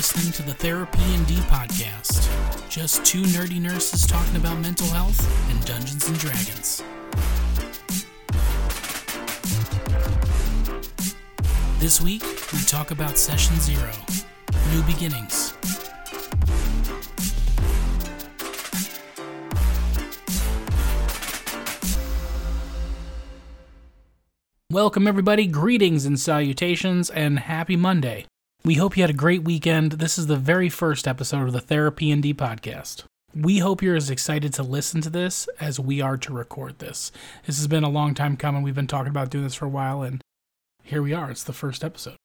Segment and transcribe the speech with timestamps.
[0.00, 2.26] listening to the Therapy and D podcast.
[2.70, 5.20] Just two nerdy nurses talking about mental health
[5.50, 6.82] and Dungeons and Dragons.
[11.78, 13.92] This week, we talk about Session Zero
[14.72, 15.52] New Beginnings.
[24.72, 25.46] Welcome, everybody.
[25.46, 28.24] Greetings and salutations, and happy Monday.
[28.62, 29.92] We hope you had a great weekend.
[29.92, 33.04] This is the very first episode of the Therapy and D podcast.
[33.34, 37.10] We hope you're as excited to listen to this as we are to record this.
[37.46, 38.60] This has been a long time coming.
[38.60, 40.20] We've been talking about doing this for a while, and
[40.82, 41.30] here we are.
[41.30, 42.16] It's the first episode.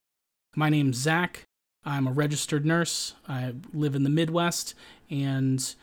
[0.57, 1.43] My name's Zach.
[1.85, 3.13] I'm a registered nurse.
[3.29, 4.75] I live in the Midwest,
[5.09, 5.73] and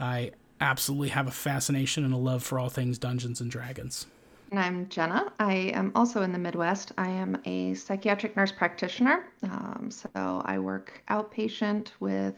[0.00, 4.06] I absolutely have a fascination and a love for all things Dungeons and Dragons.
[4.50, 5.32] And I'm Jenna.
[5.38, 6.90] I am also in the Midwest.
[6.98, 9.26] I am a psychiatric nurse practitioner.
[9.44, 12.34] Um, so I work outpatient with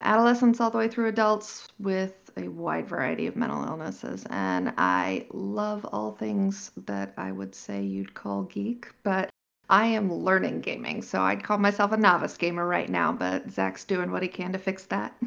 [0.00, 4.24] adolescents all the way through adults with a wide variety of mental illnesses.
[4.30, 9.28] And I love all things that I would say you'd call geek, but
[9.68, 11.02] I am learning gaming.
[11.02, 14.52] So I'd call myself a novice gamer right now, but Zach's doing what he can
[14.52, 15.20] to fix that.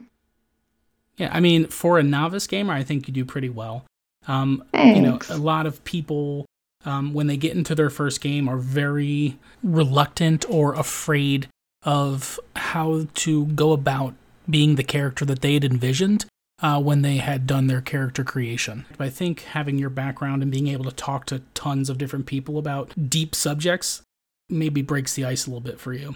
[1.17, 3.85] Yeah, I mean, for a novice gamer, I think you do pretty well.
[4.27, 6.45] Um, you know, a lot of people
[6.85, 11.47] um, when they get into their first game are very reluctant or afraid
[11.83, 14.13] of how to go about
[14.49, 16.25] being the character that they had envisioned
[16.61, 18.85] uh, when they had done their character creation.
[18.99, 22.57] I think having your background and being able to talk to tons of different people
[22.57, 24.01] about deep subjects
[24.49, 26.15] maybe breaks the ice a little bit for you.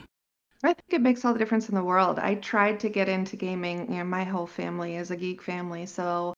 [0.63, 2.17] I think it makes all the difference in the world.
[2.19, 3.91] I tried to get into gaming.
[3.91, 6.33] You know, my whole family is a geek family, so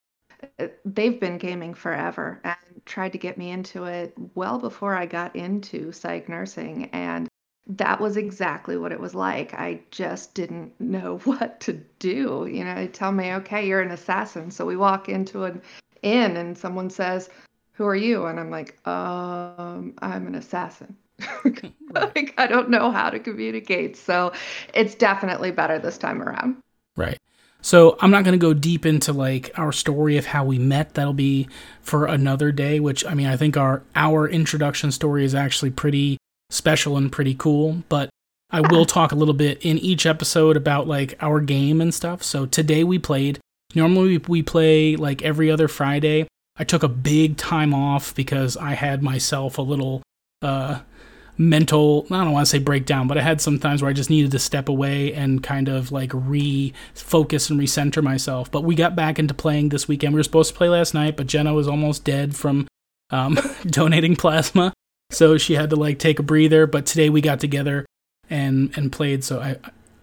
[0.86, 5.36] they've been gaming forever and tried to get me into it well before I got
[5.36, 6.90] into psych nursing.
[6.92, 7.28] And
[7.68, 9.54] that was exactly what it was like.
[9.54, 12.48] I just didn't know what to do.
[12.52, 14.52] You know, they tell me, okay, you're an assassin.
[14.52, 15.62] So we walk into an
[16.02, 17.30] inn and someone says,
[17.74, 18.26] Who are you?
[18.26, 20.96] And I'm like, um, I'm an assassin.
[21.92, 23.98] like, I don't know how to communicate.
[23.98, 24.34] So
[24.74, 26.58] it's definitely better this time around.
[27.62, 30.94] So I'm not going to go deep into like our story of how we met.
[30.94, 31.48] That'll be
[31.82, 32.80] for another day.
[32.80, 36.18] Which I mean, I think our our introduction story is actually pretty
[36.50, 37.84] special and pretty cool.
[37.90, 38.10] But
[38.50, 42.24] I will talk a little bit in each episode about like our game and stuff.
[42.24, 43.40] So today we played.
[43.76, 46.28] Normally we play like every other Friday.
[46.58, 50.02] I took a big time off because I had myself a little
[50.42, 50.80] uh
[51.40, 54.10] mental i don't want to say breakdown but i had some times where i just
[54.10, 58.52] needed to step away and kind of like refocus and recenter myself.
[58.52, 60.14] But we got back into playing this weekend.
[60.14, 62.68] We were supposed to play last night but jenna was almost dead from
[63.10, 64.74] um, donating plasma.
[65.12, 67.86] So she had to like take a breather but today we got together
[68.30, 69.24] and and played.
[69.24, 69.56] So i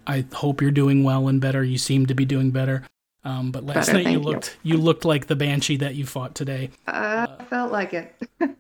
[0.07, 1.63] i hope you're doing well and better.
[1.63, 2.83] You seem to be doing better.
[3.25, 4.77] Um, but last better, night you looked you.
[4.77, 4.81] you.
[4.83, 6.71] looked like the banshee that you fought today.
[6.87, 8.15] Uh, i felt like it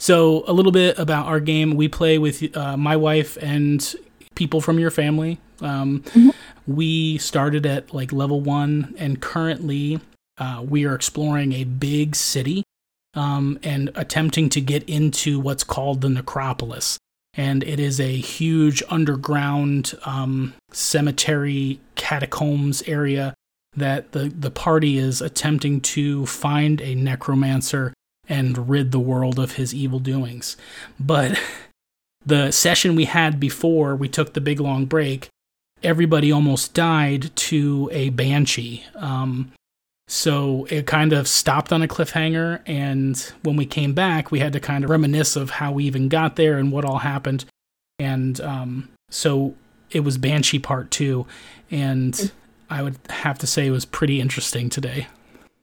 [0.00, 1.76] So, a little bit about our game.
[1.76, 3.94] We play with uh, my wife and
[4.34, 5.38] people from your family.
[5.60, 6.30] Um, mm-hmm.
[6.66, 10.00] We started at like level one, and currently
[10.38, 12.64] uh, we are exploring a big city
[13.12, 16.96] um, and attempting to get into what's called the Necropolis.
[17.34, 23.34] And it is a huge underground um, cemetery catacombs area
[23.76, 27.92] that the, the party is attempting to find a necromancer
[28.30, 30.56] and rid the world of his evil doings.
[30.98, 31.38] But
[32.24, 35.28] the session we had before we took the big long break,
[35.82, 38.84] everybody almost died to a banshee.
[38.94, 39.52] Um,
[40.06, 44.52] so it kind of stopped on a cliffhanger, and when we came back, we had
[44.54, 47.44] to kind of reminisce of how we even got there and what all happened.
[47.98, 49.54] And um, so
[49.90, 51.26] it was Banshee Part 2,
[51.70, 52.32] and
[52.68, 55.06] I would have to say it was pretty interesting today.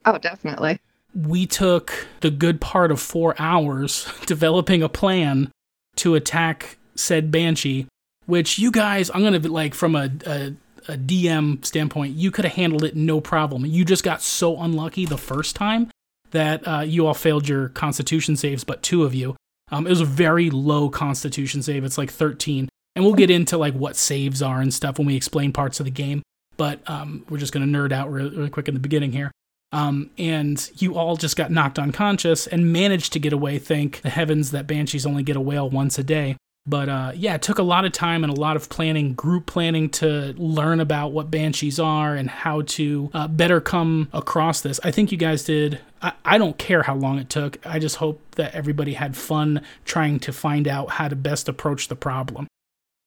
[0.06, 0.80] Oh, definitely
[1.18, 5.52] we took the good part of four hours developing a plan
[5.96, 7.88] to attack said banshee
[8.26, 10.54] which you guys i'm gonna like from a, a,
[10.90, 13.66] a dm standpoint you could have handled it no problem.
[13.66, 15.90] You just got so unlucky the first time
[16.32, 19.36] that uh, you all failed your constitution saves but two of you.
[19.72, 21.84] Um, it was a very low constitution save.
[21.84, 25.16] It's like 13 and we'll get into like what saves are and stuff when we
[25.16, 26.22] explain parts of the game.
[26.58, 29.32] But um, we're just to nerd out really, really quick in the beginning here
[29.72, 33.60] um, and you all just got knocked unconscious and managed to get away.
[33.60, 36.38] Thank the heavens that banshees only get a wail once a day.
[36.70, 39.46] But uh, yeah, it took a lot of time and a lot of planning, group
[39.46, 44.78] planning to learn about what banshees are and how to uh, better come across this.
[44.84, 45.80] I think you guys did.
[46.02, 47.66] I, I don't care how long it took.
[47.66, 51.88] I just hope that everybody had fun trying to find out how to best approach
[51.88, 52.48] the problem.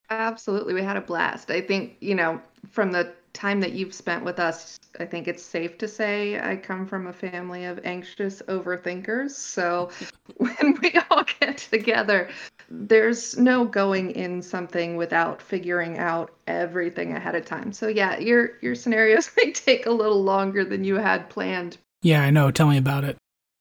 [0.09, 0.73] Absolutely.
[0.73, 1.51] We had a blast.
[1.51, 2.41] I think, you know,
[2.71, 6.57] from the time that you've spent with us, I think it's safe to say I
[6.57, 9.31] come from a family of anxious overthinkers.
[9.31, 9.91] So
[10.37, 12.29] when we all get together,
[12.69, 17.73] there's no going in something without figuring out everything ahead of time.
[17.73, 21.79] So yeah, your your scenarios may take a little longer than you had planned.
[22.03, 22.51] Yeah, I know.
[22.51, 23.17] Tell me about it.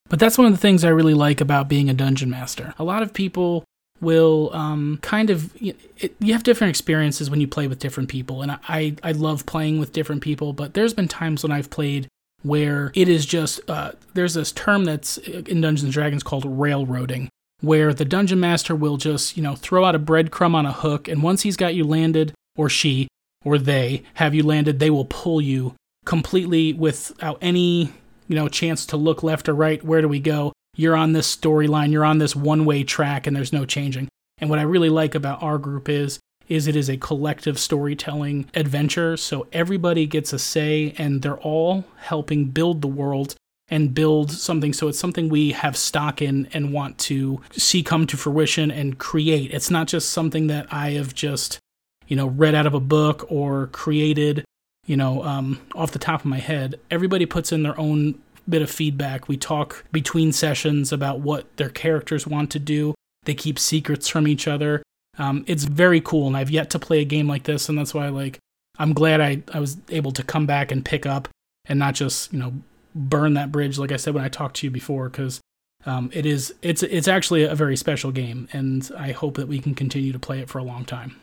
[0.09, 2.73] But that's one of the things I really like about being a dungeon master.
[2.79, 3.63] A lot of people
[4.01, 8.41] will um, kind of it, you have different experiences when you play with different people.
[8.41, 12.07] And I, I love playing with different people but there's been times when i've played
[12.41, 17.29] where it is just uh, there's this term that's in dungeons and dragons called railroading
[17.61, 21.07] where the dungeon master will just you know throw out a breadcrumb on a hook
[21.07, 23.07] and once he's got you landed or she
[23.43, 25.75] or they have you landed they will pull you
[26.05, 27.93] completely without any
[28.27, 31.35] you know chance to look left or right where do we go you're on this
[31.35, 34.07] storyline, you're on this one way track, and there's no changing.
[34.37, 38.49] And what I really like about our group is is it is a collective storytelling
[38.55, 39.15] adventure.
[39.17, 43.35] So everybody gets a say and they're all helping build the world
[43.69, 44.73] and build something.
[44.73, 48.97] So it's something we have stock in and want to see come to fruition and
[48.97, 49.53] create.
[49.53, 51.59] It's not just something that i have just
[52.07, 54.43] you know read out of a book or created
[54.87, 56.79] you know um, off the top of my head.
[56.89, 59.27] Everybody puts in their own bit of feedback.
[59.27, 62.95] We talk between sessions about what their characters want to do.
[63.23, 64.83] They keep secrets from each other.
[65.17, 67.93] Um, it's very cool, and I've yet to play a game like this, and that's
[67.93, 68.39] why like
[68.77, 71.27] I'm glad I, I was able to come back and pick up
[71.65, 72.53] and not just you know
[72.95, 75.39] burn that bridge like I said when I talked to you before because
[75.85, 79.59] um, it is it's it's actually a very special game, and I hope that we
[79.59, 81.15] can continue to play it for a long time.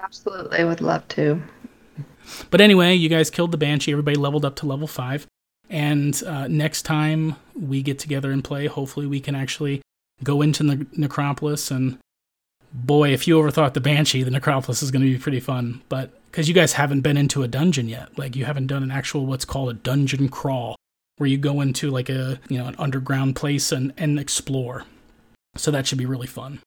[0.00, 1.42] Absolutely, I would love to.
[2.50, 3.92] But anyway, you guys killed the banshee.
[3.92, 5.26] Everybody leveled up to level five.
[5.68, 9.82] And uh, next time we get together and play, hopefully we can actually
[10.22, 11.70] go into the Necropolis.
[11.70, 11.98] And
[12.72, 15.82] boy, if you overthought the Banshee, the Necropolis is going to be pretty fun.
[15.88, 18.90] But because you guys haven't been into a dungeon yet, like you haven't done an
[18.90, 20.76] actual what's called a dungeon crawl,
[21.16, 24.84] where you go into like a you know an underground place and and explore.
[25.56, 26.60] So that should be really fun.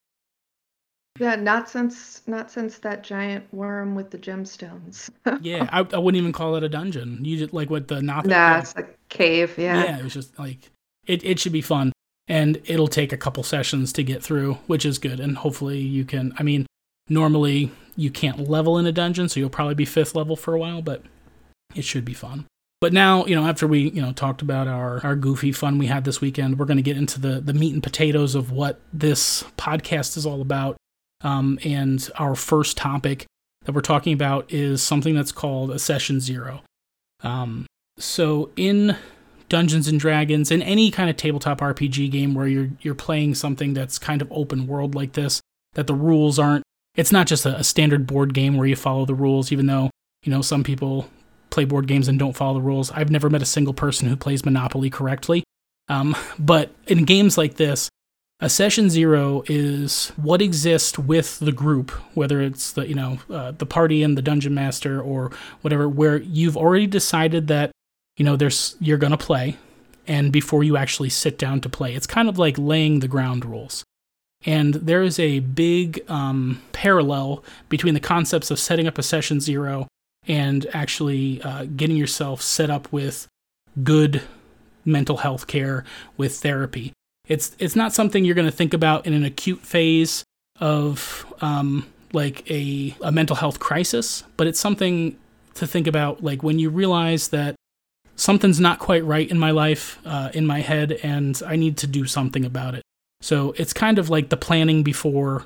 [1.19, 5.09] Yeah, not since not since that giant worm with the gemstones.
[5.41, 7.23] yeah, I, I wouldn't even call it a dungeon.
[7.23, 8.31] You just like what the Nothic.
[8.31, 9.57] Nah, it's a cave.
[9.57, 9.83] Yeah.
[9.83, 10.71] Yeah, it was just like
[11.05, 11.23] it.
[11.23, 11.91] It should be fun,
[12.27, 15.19] and it'll take a couple sessions to get through, which is good.
[15.19, 16.33] And hopefully you can.
[16.39, 16.65] I mean,
[17.09, 20.59] normally you can't level in a dungeon, so you'll probably be fifth level for a
[20.59, 21.03] while, but
[21.75, 22.45] it should be fun.
[22.81, 25.87] But now, you know, after we, you know, talked about our, our goofy fun we
[25.87, 28.79] had this weekend, we're going to get into the, the meat and potatoes of what
[28.93, 30.77] this podcast is all about.
[31.21, 33.25] Um, and our first topic
[33.65, 36.61] that we're talking about is something that's called a session zero.
[37.23, 37.65] Um,
[37.97, 38.95] so in
[39.49, 43.73] Dungeons and Dragons, in any kind of tabletop RPG game where you're you're playing something
[43.73, 45.41] that's kind of open world like this,
[45.73, 46.63] that the rules aren't.
[46.95, 49.89] It's not just a, a standard board game where you follow the rules, even though
[50.23, 51.09] you know some people
[51.49, 52.91] play board games and don't follow the rules.
[52.91, 55.43] I've never met a single person who plays Monopoly correctly.
[55.87, 57.89] Um, but in games like this,
[58.41, 63.51] a session zero is what exists with the group, whether it's the you know uh,
[63.51, 65.31] the party and the dungeon master or
[65.61, 67.71] whatever, where you've already decided that
[68.17, 69.57] you know there's you're gonna play,
[70.07, 73.43] and before you actually sit down to play, it's kind of like laying the ground
[73.43, 73.83] rules.
[74.45, 79.41] And there is a big um, parallel between the concepts of setting up a session
[79.41, 79.87] zero
[80.27, 83.27] and actually uh, getting yourself set up with
[83.83, 84.21] good
[84.85, 85.83] mental health care
[86.15, 86.93] with therapy.
[87.29, 90.23] It's it's not something you're going to think about in an acute phase
[90.59, 95.17] of um, like a, a mental health crisis, but it's something
[95.53, 97.55] to think about like when you realize that
[98.15, 101.87] something's not quite right in my life, uh, in my head, and I need to
[101.87, 102.81] do something about it.
[103.21, 105.45] So it's kind of like the planning before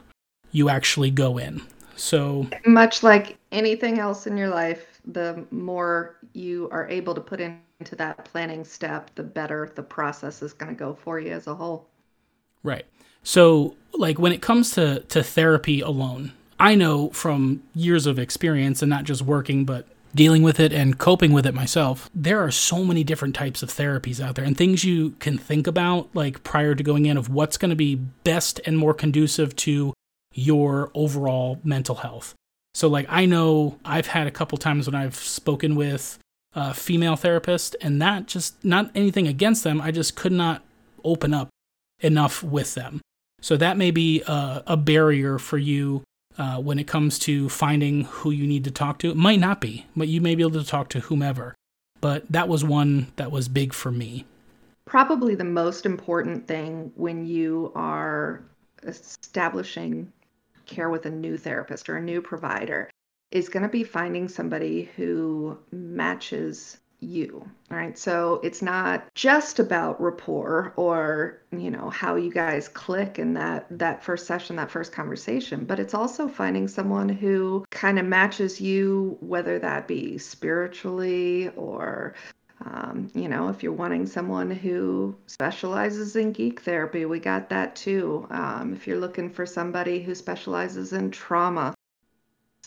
[0.51, 1.61] you actually go in.
[1.95, 7.39] So much like anything else in your life, the more you are able to put
[7.83, 11.47] into that planning step, the better the process is going to go for you as
[11.47, 11.85] a whole.
[12.63, 12.85] Right.
[13.23, 18.81] So, like when it comes to to therapy alone, I know from years of experience
[18.81, 19.85] and not just working but
[20.15, 23.69] dealing with it and coping with it myself, there are so many different types of
[23.69, 27.29] therapies out there and things you can think about like prior to going in of
[27.29, 29.93] what's going to be best and more conducive to
[30.33, 32.33] your overall mental health.
[32.75, 36.17] So, like, I know I've had a couple times when I've spoken with
[36.55, 39.81] a female therapist, and that just not anything against them.
[39.81, 40.63] I just could not
[41.03, 41.49] open up
[41.99, 43.01] enough with them.
[43.41, 46.03] So, that may be a, a barrier for you
[46.37, 49.09] uh, when it comes to finding who you need to talk to.
[49.09, 51.55] It might not be, but you may be able to talk to whomever.
[52.01, 54.25] But that was one that was big for me.
[54.85, 58.43] Probably the most important thing when you are
[58.83, 60.11] establishing
[60.65, 62.89] care with a new therapist or a new provider
[63.31, 69.59] is going to be finding somebody who matches you all right so it's not just
[69.59, 74.71] about rapport or you know how you guys click in that that first session that
[74.71, 80.17] first conversation but it's also finding someone who kind of matches you whether that be
[80.17, 82.13] spiritually or
[82.65, 87.75] um, you know, if you're wanting someone who specializes in geek therapy, we got that
[87.75, 88.25] too.
[88.29, 91.73] Um, if you're looking for somebody who specializes in trauma,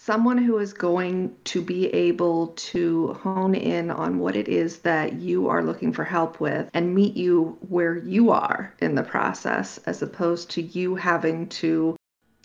[0.06, 5.14] someone who is going to be able to hone in on what it is that
[5.14, 9.78] you are looking for help with and meet you where you are in the process,
[9.78, 11.96] as opposed to you having to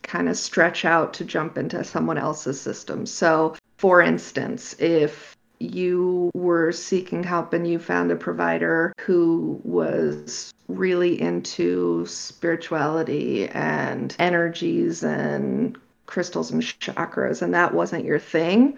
[0.01, 3.06] kind of stretch out to jump into someone else's system.
[3.06, 10.51] So, for instance, if you were seeking help and you found a provider who was
[10.68, 15.77] really into spirituality and energies and
[16.12, 18.77] crystals and chakras and that wasn't your thing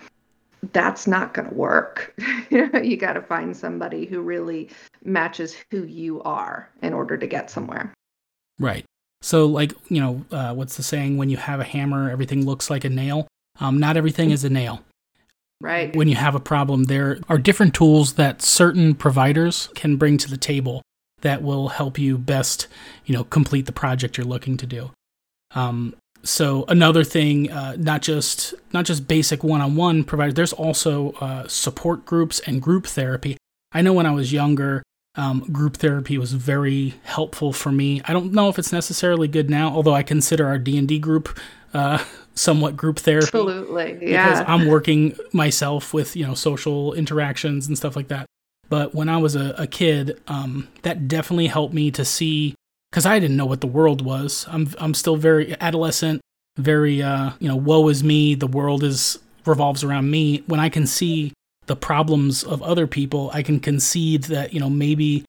[0.71, 2.13] that's not going to work.
[2.51, 4.69] You got to find somebody who really
[5.03, 7.91] matches who you are in order to get somewhere.
[8.59, 8.85] Right.
[9.21, 11.17] So like you know uh, what's the saying?
[11.17, 13.27] When you have a hammer everything looks like a nail.
[13.59, 14.83] Um, not everything is a nail.
[15.59, 15.95] Right.
[15.95, 20.29] When you have a problem, there are different tools that certain providers can bring to
[20.29, 20.83] the table
[21.21, 22.67] that will help you best,
[23.05, 24.91] you know, complete the project you're looking to do.
[25.55, 30.33] Um, so another thing, uh, not just not just basic one-on-one providers.
[30.33, 33.37] There's also uh, support groups and group therapy.
[33.73, 34.83] I know when I was younger,
[35.15, 38.01] um, group therapy was very helpful for me.
[38.05, 40.97] I don't know if it's necessarily good now, although I consider our D and D
[40.97, 41.37] group
[41.73, 42.03] uh,
[42.35, 43.25] somewhat group therapy.
[43.27, 44.29] Absolutely, yeah.
[44.29, 48.25] Because I'm working myself with you know social interactions and stuff like that.
[48.69, 52.55] But when I was a, a kid, um, that definitely helped me to see
[52.93, 54.45] because I didn't know what the world was.
[54.47, 56.21] I'm I'm still very adolescent,
[56.57, 58.35] very uh, you know, woe is me.
[58.35, 60.43] The world is revolves around me.
[60.45, 61.33] When I can see
[61.65, 65.25] the problems of other people, I can concede that you know maybe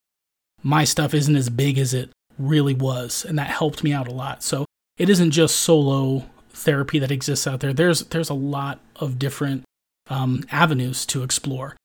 [0.63, 4.13] my stuff isn't as big as it really was, and that helped me out a
[4.13, 4.43] lot.
[4.43, 4.67] So
[4.99, 7.73] it isn't just solo therapy that exists out there.
[7.73, 9.65] There's there's a lot of different
[10.11, 11.77] um, avenues to explore.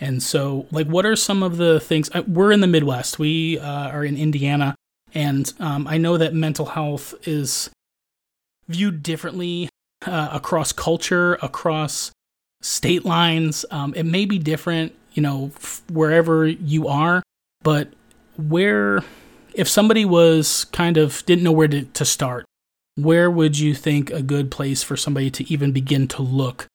[0.00, 2.10] And so, like, what are some of the things?
[2.12, 3.20] Uh, we're in the Midwest.
[3.20, 4.76] We uh, are in Indiana,
[5.14, 7.70] and um, I know that mental health is
[8.68, 9.68] viewed differently
[10.06, 12.12] uh, across culture, across
[12.60, 13.64] state lines.
[13.70, 17.22] Um, it may be different, you know, f- wherever you are,
[17.62, 17.92] but
[18.36, 19.02] where,
[19.54, 22.44] if somebody was kind of didn't know where to, to start,
[22.94, 26.66] where would you think a good place for somebody to even begin to look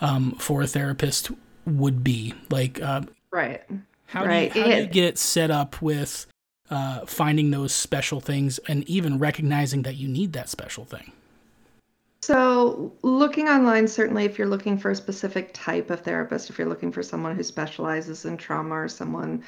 [0.00, 1.30] um, for a therapist
[1.66, 2.34] would be?
[2.50, 3.62] Like, uh, right.
[4.06, 4.52] How, right.
[4.52, 6.26] Do you, how do you get set up with
[6.70, 11.12] uh, finding those special things and even recognizing that you need that special thing?
[12.22, 16.68] So, looking online, certainly, if you're looking for a specific type of therapist, if you're
[16.68, 19.42] looking for someone who specializes in trauma or someone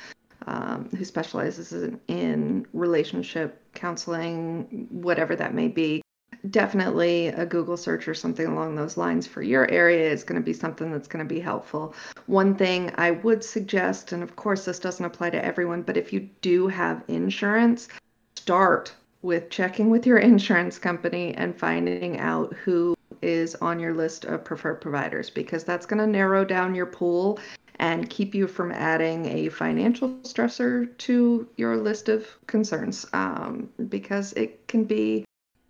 [0.46, 6.02] um, who specializes in, in relationship counseling, whatever that may be,
[6.50, 10.44] definitely a Google search or something along those lines for your area is going to
[10.44, 11.94] be something that's going to be helpful.
[12.26, 16.12] One thing I would suggest, and of course, this doesn't apply to everyone, but if
[16.12, 17.88] you do have insurance,
[18.36, 24.26] start with checking with your insurance company and finding out who is on your list
[24.26, 27.38] of preferred providers because that's going to narrow down your pool
[27.76, 34.32] and keep you from adding a financial stressor to your list of concerns um, because
[34.34, 35.24] it can be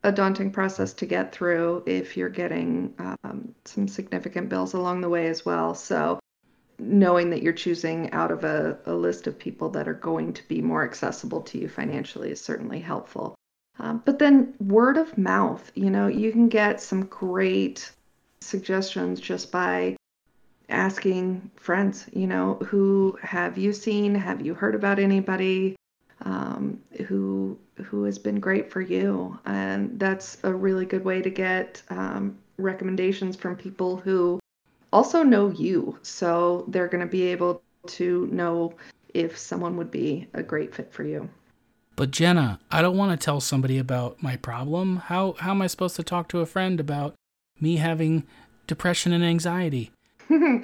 [0.05, 5.09] a daunting process to get through if you're getting um, some significant bills along the
[5.09, 5.75] way as well.
[5.75, 6.21] So,
[6.79, 10.47] knowing that you're choosing out of a, a, list of people that are going to
[10.49, 13.35] be more accessible to you financially is certainly helpful.
[13.79, 17.91] Um, but then, word of mouth, you know, you can get some great
[18.41, 19.97] suggestions just by
[20.69, 24.15] asking friends, you know, who have you seen?
[24.15, 25.77] Have you heard about anybody?
[26.25, 31.31] Um, who who has been great for you, and that's a really good way to
[31.31, 34.41] get um, recommendations from people who
[34.93, 38.75] also know you, so they're going to be able to know
[39.13, 41.29] if someone would be a great fit for you.
[41.97, 44.97] But Jenna, I don't want to tell somebody about my problem.
[44.97, 47.15] How how am I supposed to talk to a friend about
[47.61, 48.25] me having
[48.67, 49.93] depression and anxiety?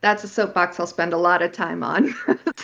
[0.00, 2.14] that's a soapbox I'll spend a lot of time on.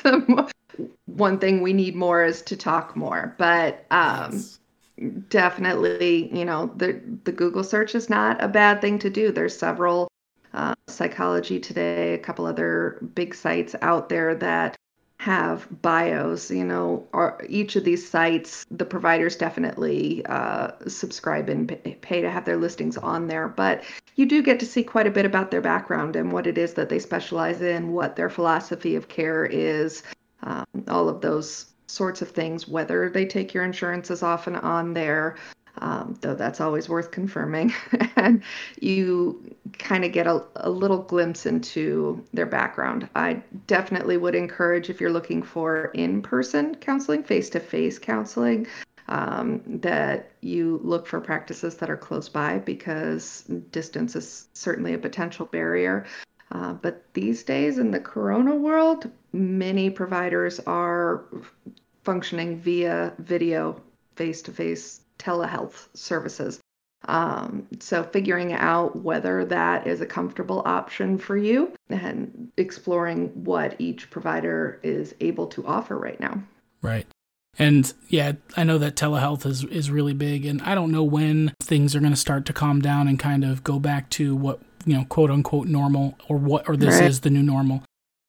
[1.07, 3.35] one thing we need more is to talk more.
[3.39, 4.59] But um, yes.
[5.29, 9.33] definitely, you know, the the Google search is not a bad thing to do.
[9.33, 10.09] There's several
[10.53, 14.77] uh, psychology today, a couple other big sites out there that
[15.19, 16.51] have bios.
[16.51, 21.69] You know, or each of these sites, the providers definitely uh, subscribe and
[22.01, 23.49] pay to have their listings on there.
[23.49, 23.85] But
[24.17, 26.75] you do get to see quite a bit about their background and what it is
[26.75, 30.03] that they specialize in, what their philosophy of care is,
[30.43, 32.69] um, all of those sorts of things.
[32.69, 35.37] Whether they take your insurance is often on there.
[35.79, 37.73] Um, though that's always worth confirming.
[38.17, 38.43] and
[38.81, 43.09] you kind of get a, a, little glimpse into their background.
[43.15, 48.67] I definitely would encourage if you're looking for in person counseling, face to face counseling,
[49.09, 54.99] um, that you look for practices that are close by because distance is certainly a
[54.99, 56.07] potential barrier.
[56.53, 61.25] Uh, but these days in the corona world, many providers are
[62.03, 63.81] functioning via video
[64.17, 66.61] face to face telehealth services.
[67.09, 73.75] Um, so, figuring out whether that is a comfortable option for you and exploring what
[73.79, 76.43] each provider is able to offer right now.
[76.83, 77.07] Right.
[77.59, 81.53] And yeah, I know that telehealth is, is really big, and I don't know when
[81.63, 84.61] things are going to start to calm down and kind of go back to what,
[84.85, 87.09] you know, quote unquote normal or what, or this right.
[87.09, 87.83] is the new normal.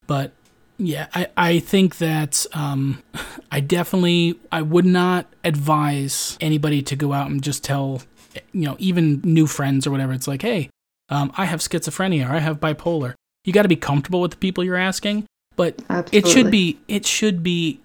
[0.08, 0.32] But
[0.78, 3.04] yeah, I, I think that um,
[3.52, 8.02] I definitely I would not advise anybody to go out and just tell
[8.52, 10.14] you know even new friends or whatever.
[10.14, 10.70] It's like, hey,
[11.10, 13.14] um, I have schizophrenia or I have bipolar.
[13.44, 16.18] You got to be comfortable with the people you're asking, but Absolutely.
[16.18, 17.80] it should be it should be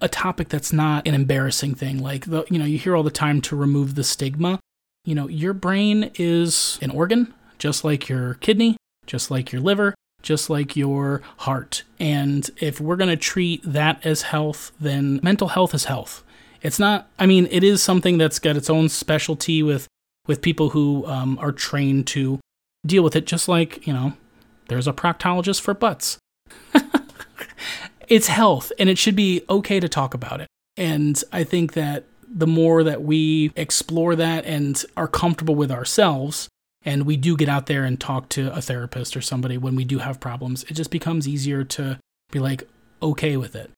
[0.00, 2.02] a topic that's not an embarrassing thing.
[2.02, 4.60] Like the you know you hear all the time to remove the stigma.
[5.04, 9.94] You know your brain is an organ, just like your kidney, just like your liver
[10.26, 11.84] just like your heart.
[12.00, 16.24] And if we're going to treat that as health, then mental health is health.
[16.62, 19.86] It's not, I mean, it is something that's got its own specialty with,
[20.26, 22.40] with people who um, are trained to
[22.84, 24.14] deal with it, just like, you know,
[24.66, 26.18] there's a proctologist for butts.
[28.08, 30.48] it's health, and it should be okay to talk about it.
[30.76, 36.48] And I think that the more that we explore that and are comfortable with ourselves,
[36.86, 39.84] and we do get out there and talk to a therapist or somebody when we
[39.84, 41.98] do have problems, it just becomes easier to
[42.30, 42.62] be like
[43.02, 43.70] okay with it.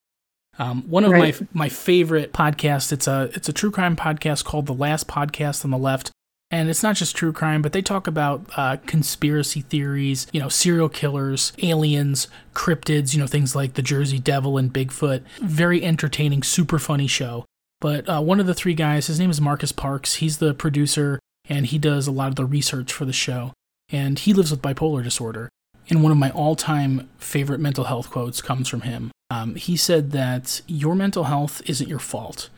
[0.59, 1.41] Um, one of right.
[1.41, 5.65] my my favorite podcasts it's a it's a true crime podcast called The Last Podcast
[5.65, 6.11] on the Left,
[6.51, 10.49] and it's not just true crime, but they talk about uh, conspiracy theories, you know,
[10.49, 15.23] serial killers, aliens, cryptids, you know, things like the Jersey Devil and Bigfoot.
[15.41, 17.45] Very entertaining, super funny show.
[17.81, 20.15] But uh, one of the three guys, his name is Marcus Parks.
[20.15, 21.19] He's the producer
[21.49, 23.53] and he does a lot of the research for the show.
[23.89, 25.49] And he lives with bipolar disorder.
[25.89, 29.11] And one of my all time favorite mental health quotes comes from him.
[29.31, 32.49] Um, he said that your mental health isn't your fault,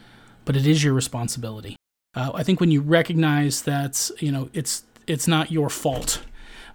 [0.44, 1.78] but it is your responsibility.
[2.14, 6.22] Uh, I think when you recognize that, you know, it's it's not your fault,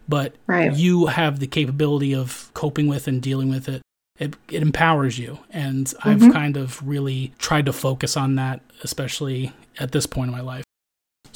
[0.09, 0.75] but right.
[0.75, 3.83] you have the capability of coping with and dealing with it,
[4.19, 5.39] it, it empowers you.
[5.51, 6.09] And mm-hmm.
[6.09, 10.43] I've kind of really tried to focus on that, especially at this point in my
[10.43, 10.66] life.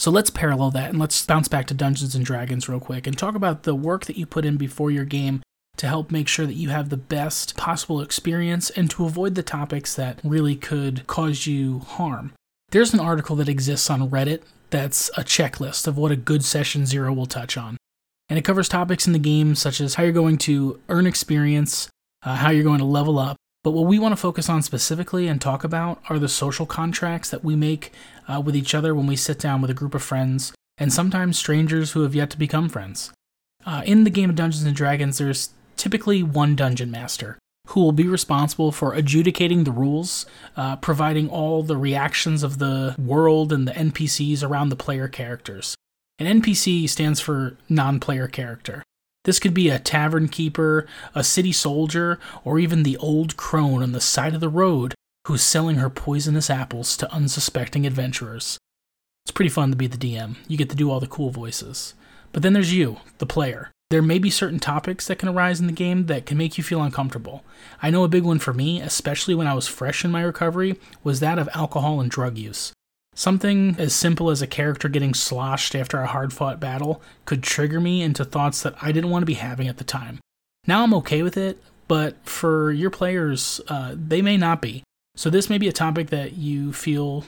[0.01, 3.19] So let's parallel that and let's bounce back to Dungeons and Dragons real quick and
[3.19, 5.43] talk about the work that you put in before your game
[5.77, 9.43] to help make sure that you have the best possible experience and to avoid the
[9.43, 12.33] topics that really could cause you harm.
[12.71, 16.87] There's an article that exists on Reddit that's a checklist of what a good session
[16.87, 17.77] zero will touch on.
[18.31, 21.91] And it covers topics in the game such as how you're going to earn experience,
[22.23, 25.29] uh, how you're going to level up, but what we want to focus on specifically
[25.29, 27.93] and talk about are the social contracts that we make
[28.27, 31.39] uh, with each other when we sit down with a group of friends, and sometimes
[31.39, 33.13] strangers who have yet to become friends.
[33.67, 37.93] Uh, in the game of Dungeons and Dragons, there's typically one dungeon master who will
[37.93, 43.69] be responsible for adjudicating the rules, uh, providing all the reactions of the world and
[43.69, 45.77] the NPCs around the player characters.
[46.19, 48.83] An NPC stands for non player character.
[49.25, 53.93] This could be a tavern keeper, a city soldier, or even the old crone on
[53.93, 54.95] the side of the road
[55.27, 58.59] who's selling her poisonous apples to unsuspecting adventurers.
[59.25, 60.37] It's pretty fun to be the DM.
[60.49, 61.95] You get to do all the cool voices.
[62.33, 63.71] But then there's you, the player.
[63.91, 66.65] There may be certain topics that can arise in the game that can make you
[66.65, 67.45] feel uncomfortable.
[67.83, 70.79] I know a big one for me, especially when I was fresh in my recovery,
[71.03, 72.73] was that of alcohol and drug use.
[73.15, 77.81] Something as simple as a character getting sloshed after a hard fought battle could trigger
[77.81, 80.21] me into thoughts that I didn't want to be having at the time.
[80.67, 84.85] Now I'm okay with it, but for your players, uh, they may not be.
[85.17, 87.25] So this may be a topic that you feel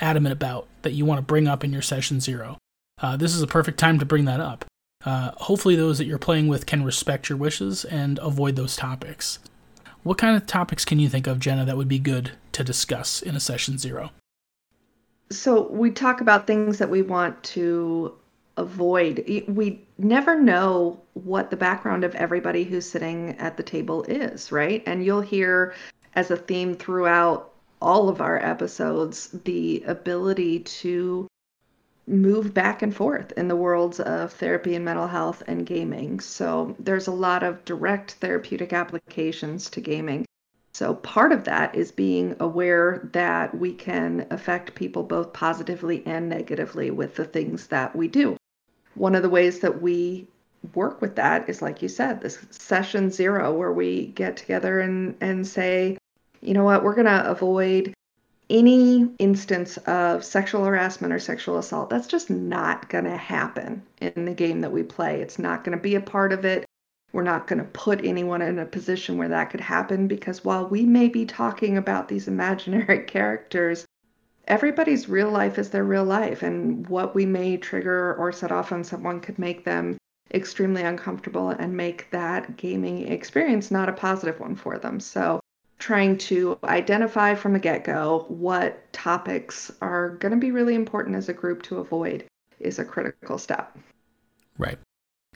[0.00, 2.58] adamant about, that you want to bring up in your session zero.
[3.00, 4.64] Uh, this is a perfect time to bring that up.
[5.04, 9.38] Uh, hopefully, those that you're playing with can respect your wishes and avoid those topics.
[10.02, 13.22] What kind of topics can you think of, Jenna, that would be good to discuss
[13.22, 14.10] in a session zero?
[15.34, 18.14] So we talk about things that we want to
[18.56, 19.24] avoid.
[19.48, 24.82] We never know what the background of everybody who's sitting at the table is, right?
[24.86, 25.74] And you'll hear
[26.14, 31.26] as a theme throughout all of our episodes the ability to
[32.06, 36.20] move back and forth in the worlds of therapy and mental health and gaming.
[36.20, 40.26] So there's a lot of direct therapeutic applications to gaming.
[40.74, 46.28] So part of that is being aware that we can affect people both positively and
[46.28, 48.36] negatively with the things that we do.
[48.94, 50.26] One of the ways that we
[50.74, 55.14] work with that is like you said, this session zero where we get together and
[55.20, 55.98] and say,
[56.40, 57.92] you know what, we're going to avoid
[58.48, 61.90] any instance of sexual harassment or sexual assault.
[61.90, 65.20] That's just not going to happen in the game that we play.
[65.20, 66.64] It's not going to be a part of it.
[67.12, 70.66] We're not going to put anyone in a position where that could happen because while
[70.66, 73.86] we may be talking about these imaginary characters,
[74.48, 76.42] everybody's real life is their real life.
[76.42, 79.98] And what we may trigger or set off on someone could make them
[80.34, 84.98] extremely uncomfortable and make that gaming experience not a positive one for them.
[84.98, 85.40] So
[85.78, 91.16] trying to identify from the get go what topics are going to be really important
[91.16, 92.24] as a group to avoid
[92.60, 93.76] is a critical step.
[94.58, 94.78] Right.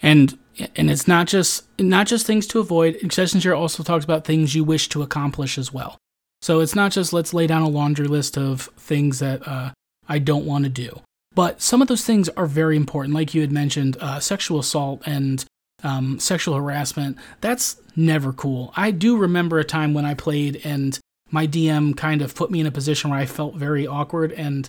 [0.02, 0.38] And
[0.74, 3.12] and it's not just not just things to avoid.
[3.12, 5.98] Session Zero also talks about things you wish to accomplish as well.
[6.42, 9.72] So it's not just let's lay down a laundry list of things that uh,
[10.08, 11.00] I don't want to do.
[11.34, 15.02] But some of those things are very important, like you had mentioned, uh, sexual assault
[15.04, 15.44] and
[15.82, 18.72] um, sexual harassment, that's never cool.
[18.74, 20.98] I do remember a time when I played and
[21.30, 24.68] my DM kind of put me in a position where I felt very awkward and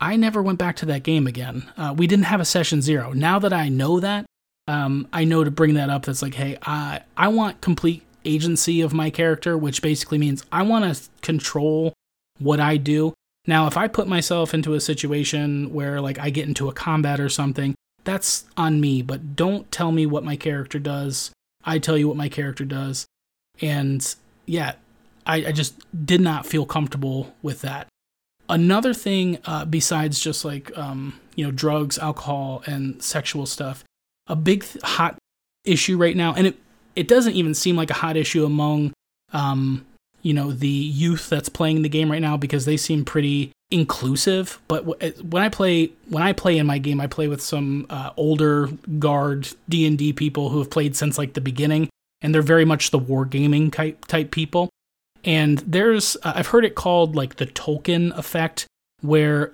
[0.00, 1.70] I never went back to that game again.
[1.76, 3.12] Uh, we didn't have a session zero.
[3.12, 4.24] Now that I know that,
[4.68, 6.04] um, I know to bring that up.
[6.04, 10.62] That's like, hey, I I want complete agency of my character, which basically means I
[10.62, 11.94] want to control
[12.38, 13.14] what I do.
[13.46, 17.20] Now, if I put myself into a situation where like I get into a combat
[17.20, 21.30] or something, that's on me, but don't tell me what my character does.
[21.64, 23.06] I tell you what my character does.
[23.60, 24.14] And
[24.46, 24.74] yeah,
[25.26, 25.74] I, I just
[26.06, 27.88] did not feel comfortable with that.
[28.48, 33.84] Another thing, uh, besides just like, um, you know, drugs, alcohol, and sexual stuff,
[34.30, 35.16] a big hot
[35.64, 36.56] issue right now, and it,
[36.96, 38.92] it doesn't even seem like a hot issue among,
[39.32, 39.84] um,
[40.22, 44.60] you know, the youth that's playing the game right now because they seem pretty inclusive
[44.66, 44.84] but
[45.22, 48.66] when i play when i play in my game i play with some uh, older
[48.98, 51.88] guard d&d people who have played since like the beginning
[52.22, 54.68] and they're very much the wargaming type type people.
[55.24, 58.66] And there's uh, i've heard it called like the tolkien effect
[59.00, 59.52] where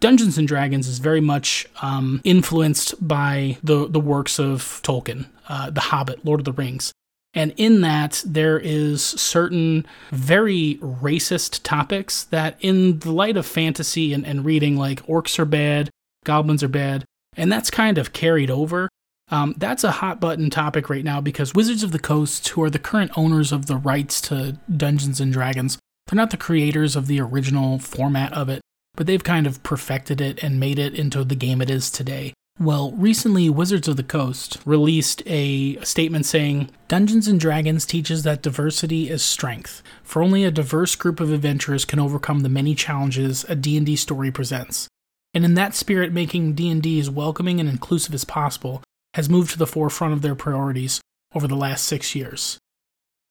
[0.00, 5.70] dungeons and dragons is very much um, influenced by the the works of tolkien uh,
[5.70, 6.92] the hobbit lord of the rings
[7.34, 14.12] and in that, there is certain very racist topics that, in the light of fantasy
[14.12, 15.90] and, and reading, like orcs are bad,
[16.24, 17.04] goblins are bad,
[17.36, 18.88] and that's kind of carried over.
[19.30, 22.70] Um, that's a hot button topic right now because Wizards of the Coast, who are
[22.70, 27.06] the current owners of the rights to Dungeons and Dragons, they're not the creators of
[27.06, 28.62] the original format of it,
[28.98, 32.34] but they've kind of perfected it and made it into the game it is today.
[32.58, 38.42] Well, recently Wizards of the Coast released a statement saying Dungeons and Dragons teaches that
[38.42, 43.44] diversity is strength, for only a diverse group of adventurers can overcome the many challenges
[43.48, 44.88] a D&D story presents.
[45.32, 48.82] And in that spirit, making D&D as welcoming and inclusive as possible
[49.14, 51.00] has moved to the forefront of their priorities
[51.36, 52.58] over the last 6 years.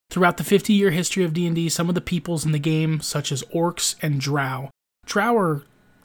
[0.10, 3.44] Throughout the 50-year history of D&D, some of the peoples in the game, such as
[3.54, 4.70] orcs and drow,
[5.08, 5.64] drow are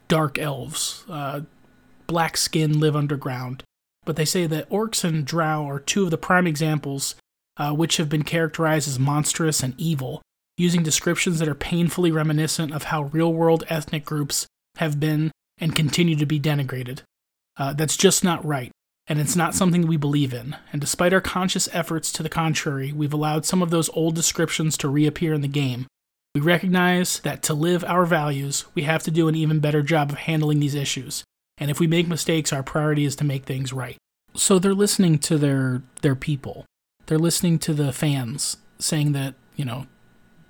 [0.08, 1.42] dark elves, uh,
[2.06, 3.62] black skin live underground.
[4.04, 7.14] But they say that orcs and drow are two of the prime examples
[7.56, 10.22] uh, which have been characterized as monstrous and evil,
[10.56, 15.76] using descriptions that are painfully reminiscent of how real world ethnic groups have been and
[15.76, 17.02] continue to be denigrated.
[17.58, 18.72] Uh, that's just not right,
[19.06, 20.56] and it's not something we believe in.
[20.72, 24.76] And despite our conscious efforts to the contrary, we've allowed some of those old descriptions
[24.78, 25.86] to reappear in the game.
[26.34, 30.10] We recognize that to live our values, we have to do an even better job
[30.10, 31.24] of handling these issues.
[31.58, 33.98] And if we make mistakes, our priority is to make things right.
[34.34, 36.64] So they're listening to their their people.
[37.06, 39.86] They're listening to the fans saying that, you know,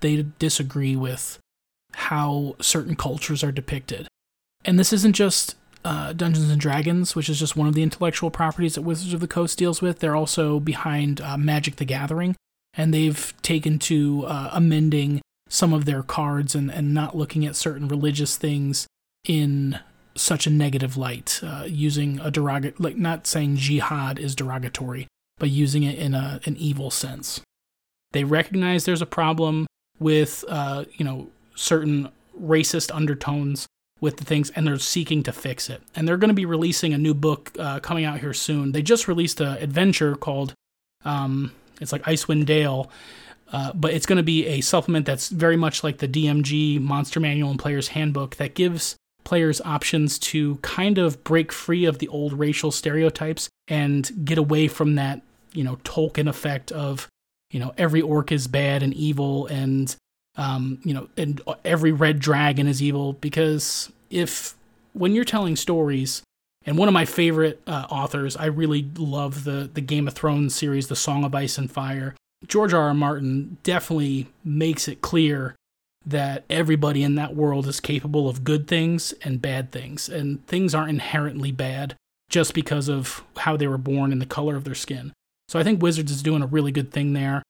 [0.00, 1.38] they disagree with
[1.94, 4.06] how certain cultures are depicted.
[4.64, 8.30] And this isn't just uh, Dungeons and Dragons, which is just one of the intellectual
[8.30, 9.98] properties that Wizards of the Coast deals with.
[9.98, 12.36] They're also behind uh, Magic the Gathering,
[12.74, 15.20] and they've taken to uh, amending
[15.52, 18.86] some of their cards and, and not looking at certain religious things
[19.28, 19.78] in
[20.14, 25.06] such a negative light, uh, using a derogatory, like not saying jihad is derogatory,
[25.38, 27.42] but using it in a, an evil sense.
[28.12, 29.66] They recognize there's a problem
[29.98, 32.08] with, uh, you know, certain
[32.40, 33.66] racist undertones
[34.00, 35.82] with the things, and they're seeking to fix it.
[35.94, 38.72] And they're going to be releasing a new book uh, coming out here soon.
[38.72, 40.54] They just released an adventure called,
[41.04, 42.90] um, it's like Icewind Dale,
[43.52, 47.20] Uh, but it's going to be a supplement that's very much like the DMG Monster
[47.20, 52.08] Manual and Player's Handbook that gives players options to kind of break free of the
[52.08, 55.20] old racial stereotypes and get away from that,
[55.52, 57.08] you know, Tolkien effect of,
[57.50, 59.94] you know, every orc is bad and evil and,
[60.36, 63.12] um, you know, and every red dragon is evil.
[63.12, 64.56] Because if,
[64.94, 66.22] when you're telling stories,
[66.64, 70.54] and one of my favorite uh, authors, I really love the the Game of Thrones
[70.54, 72.14] series, The Song of Ice and Fire.
[72.46, 72.88] George R.
[72.88, 72.94] R.
[72.94, 75.54] Martin definitely makes it clear
[76.04, 80.74] that everybody in that world is capable of good things and bad things, and things
[80.74, 81.94] aren't inherently bad
[82.28, 85.12] just because of how they were born and the color of their skin.
[85.48, 87.42] So I think Wizards is doing a really good thing there.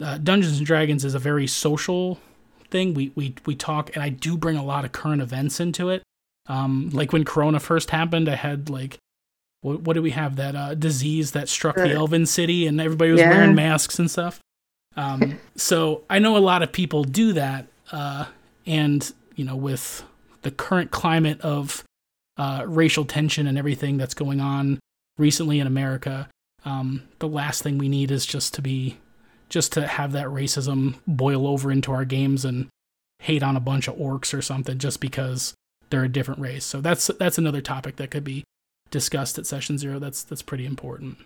[0.00, 2.18] Uh, Dungeons and Dragons is a very social
[2.70, 2.94] thing.
[2.94, 6.02] We we we talk, and I do bring a lot of current events into it.
[6.46, 8.96] Um, like when Corona first happened, I had like
[9.60, 13.10] what, what do we have that uh, disease that struck the Elven city, and everybody
[13.10, 13.30] was yeah.
[13.30, 14.40] wearing masks and stuff.
[14.96, 18.26] Um, so I know a lot of people do that, uh,
[18.66, 20.04] and you know, with
[20.42, 21.84] the current climate of
[22.36, 24.78] uh, racial tension and everything that's going on
[25.18, 26.28] recently in America,
[26.64, 28.98] um, the last thing we need is just to be,
[29.48, 32.68] just to have that racism boil over into our games and
[33.20, 35.54] hate on a bunch of orcs or something just because
[35.90, 36.64] they're a different race.
[36.64, 38.44] So that's that's another topic that could be
[38.90, 39.98] discussed at session zero.
[39.98, 41.18] That's that's pretty important.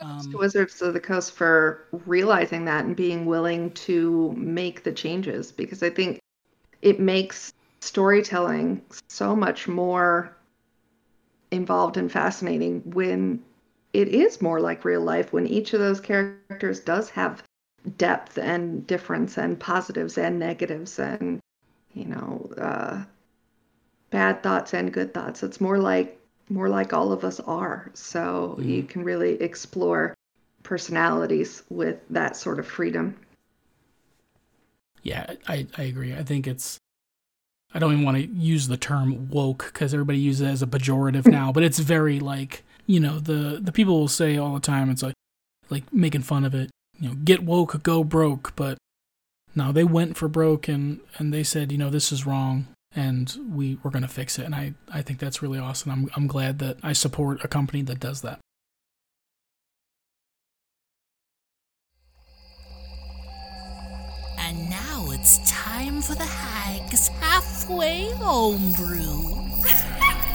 [0.00, 5.52] Um, Wizards of the Coast for realizing that and being willing to make the changes
[5.52, 6.18] because I think
[6.80, 10.36] it makes storytelling so much more
[11.52, 13.42] involved and fascinating when
[13.92, 17.42] it is more like real life when each of those characters does have
[17.96, 21.40] depth and difference and positives and negatives and
[21.92, 23.02] you know uh,
[24.10, 25.42] bad thoughts and good thoughts.
[25.42, 27.90] It's more like more like all of us are.
[27.94, 28.68] So mm-hmm.
[28.68, 30.14] you can really explore
[30.62, 33.16] personalities with that sort of freedom.
[35.02, 36.14] Yeah, I, I agree.
[36.14, 36.78] I think it's
[37.74, 40.66] I don't even want to use the term woke because everybody uses it as a
[40.66, 44.60] pejorative now, but it's very like you know the the people will say all the
[44.60, 45.14] time it's like
[45.70, 46.70] like making fun of it.
[47.00, 48.78] You know, get woke, go broke, but
[49.56, 53.36] no, they went for broke and and they said you know this is wrong and
[53.50, 54.44] we we're going to fix it.
[54.44, 55.90] And I, I think that's really awesome.
[55.90, 58.38] I'm, I'm glad that i support a company that does that.
[64.38, 69.40] And now it's time for the hags halfway homebrew.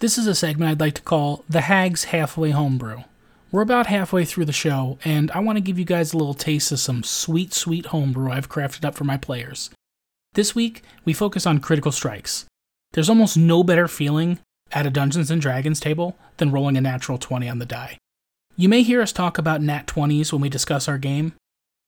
[0.00, 3.02] This is a segment i'd like to call the hags halfway homebrew
[3.50, 6.34] we're about halfway through the show, and I want to give you guys a little
[6.34, 9.70] taste of some sweet, sweet homebrew I've crafted up for my players.
[10.34, 12.44] This week, we focus on critical strikes.
[12.92, 14.38] There's almost no better feeling
[14.72, 17.96] at a Dungeons and Dragons table than rolling a natural 20 on the die.
[18.56, 21.32] You may hear us talk about nat 20s when we discuss our game.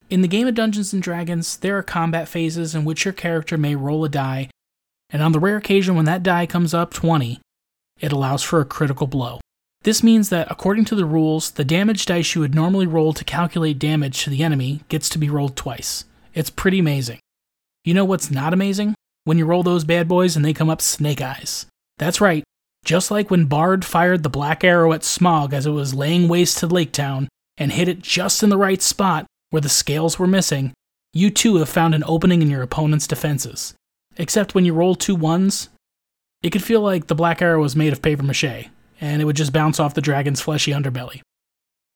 [0.08, 3.58] In the game of Dungeons and Dragons, there are combat phases in which your character
[3.58, 4.48] may roll a die,
[5.10, 7.40] and on the rare occasion when that die comes up 20,
[8.00, 9.40] it allows for a critical blow.
[9.82, 13.24] This means that, according to the rules, the damage dice you would normally roll to
[13.24, 16.04] calculate damage to the enemy gets to be rolled twice.
[16.34, 17.18] It's pretty amazing.
[17.84, 18.94] You know what's not amazing?
[19.24, 21.64] When you roll those bad boys and they come up snake eyes.
[21.98, 22.44] That's right,
[22.84, 26.58] just like when Bard fired the black arrow at Smaug as it was laying waste
[26.58, 30.26] to Lake Town and hit it just in the right spot where the scales were
[30.26, 30.72] missing,
[31.12, 33.74] you too have found an opening in your opponent's defenses.
[34.16, 35.68] Except when you roll two ones,
[36.42, 38.68] it could feel like the black arrow was made of paper mache,
[39.00, 41.22] and it would just bounce off the dragon's fleshy underbelly.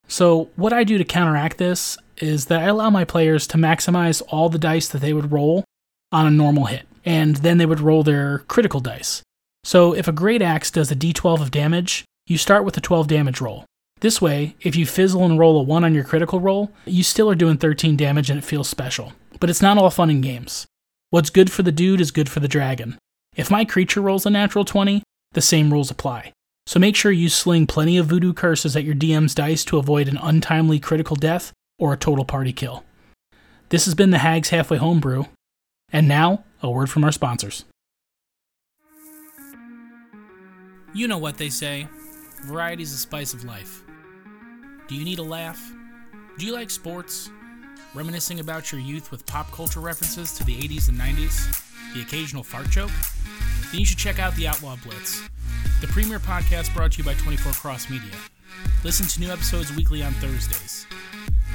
[0.08, 4.22] So, what I do to counteract this is that I allow my players to maximize
[4.28, 5.64] all the dice that they would roll
[6.12, 9.22] on a normal hit, and then they would roll their critical dice.
[9.64, 13.08] So, if a Great Axe does a d12 of damage, you start with a 12
[13.08, 13.64] damage roll.
[14.00, 17.30] This way, if you fizzle and roll a 1 on your critical roll, you still
[17.30, 19.14] are doing 13 damage and it feels special.
[19.40, 20.66] But it's not all fun and games.
[21.08, 22.98] What's good for the dude is good for the dragon.
[23.34, 26.33] If my creature rolls a natural 20, the same rules apply.
[26.66, 30.08] So make sure you sling plenty of voodoo curses at your DM's dice to avoid
[30.08, 32.84] an untimely critical death or a total party kill.
[33.68, 35.24] This has been the Hags Halfway Homebrew,
[35.92, 37.64] and now a word from our sponsors.
[40.94, 41.88] You know what they say
[42.44, 43.82] variety is the spice of life.
[44.88, 45.72] Do you need a laugh?
[46.38, 47.30] Do you like sports?
[47.94, 51.94] Reminiscing about your youth with pop culture references to the 80s and 90s?
[51.94, 52.90] The occasional fart joke?
[53.70, 55.28] Then you should check out the Outlaw Blitz
[55.80, 58.12] the premier podcast brought to you by 24 Cross Media.
[58.82, 60.86] Listen to new episodes weekly on Thursdays.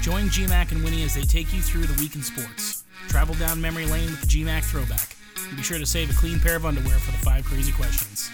[0.01, 2.83] Join GMAC and Winnie as they take you through the week in sports.
[3.07, 5.15] Travel down memory lane with the GMAC throwback.
[5.47, 8.29] And be sure to save a clean pair of underwear for the five crazy questions.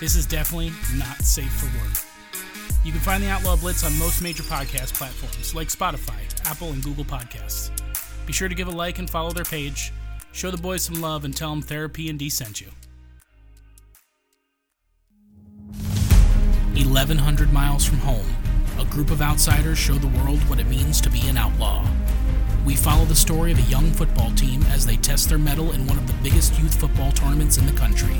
[0.00, 1.96] This is definitely not safe for work.
[2.84, 6.82] You can find the Outlaw Blitz on most major podcast platforms like Spotify, Apple, and
[6.82, 7.70] Google Podcasts.
[8.26, 9.92] Be sure to give a like and follow their page.
[10.32, 12.68] Show the boys some love and tell them Therapy and D sent you.
[16.84, 18.36] 1100 miles from home,
[18.78, 21.88] a group of outsiders show the world what it means to be an outlaw.
[22.66, 25.86] We follow the story of a young football team as they test their mettle in
[25.86, 28.16] one of the biggest youth football tournaments in the country.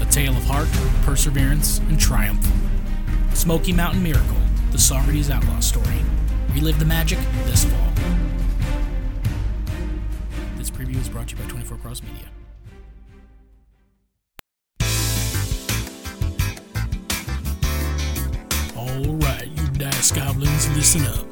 [0.00, 0.68] A tale of heart,
[1.02, 2.44] perseverance, and triumph.
[3.34, 4.36] Smoky Mountain Miracle,
[4.72, 6.02] the Socrates Outlaw story.
[6.50, 7.92] Relive the magic this fall.
[10.56, 12.27] This preview is brought to you by 24 Cross Media.
[18.98, 21.30] Alright, you dice goblins, listen up.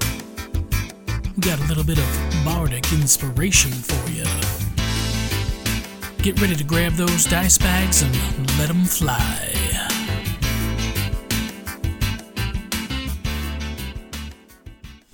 [1.41, 4.23] Got a little bit of bardic inspiration for you.
[6.23, 8.15] Get ready to grab those dice bags and
[8.59, 9.53] let them fly.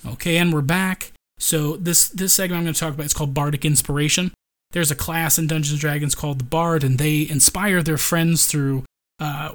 [0.07, 1.12] Okay, and we're back.
[1.38, 4.35] So this this segment I'm going to talk about is called Bardic Inspiration.
[4.73, 8.47] There's a class in Dungeons and Dragons called the Bard, and they inspire their friends
[8.47, 8.85] through
[9.19, 9.55] uh,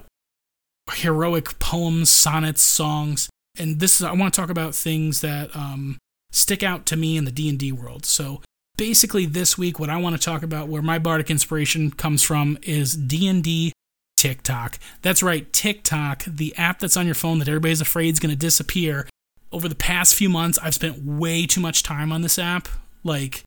[0.94, 3.30] heroic poems, sonnets, songs.
[3.58, 5.98] And this is I want to talk about things that um,
[6.32, 8.06] stick out to me in the D&D world.
[8.06, 8.42] So
[8.78, 12.58] basically this week what I want to talk about where my bardic inspiration comes from
[12.62, 13.74] is D&D
[14.18, 14.80] TikTok.
[15.02, 18.36] That's right, TikTok, the app that's on your phone that everybody's afraid is going to
[18.36, 19.08] disappear.
[19.52, 22.68] Over the past few months, I've spent way too much time on this app.
[23.04, 23.44] Like,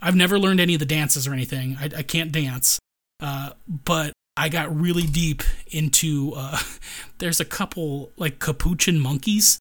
[0.00, 1.76] I've never learned any of the dances or anything.
[1.78, 2.78] I, I can't dance.
[3.20, 6.32] Uh, but I got really deep into.
[6.36, 6.58] Uh,
[7.18, 9.58] there's a couple like capuchin monkeys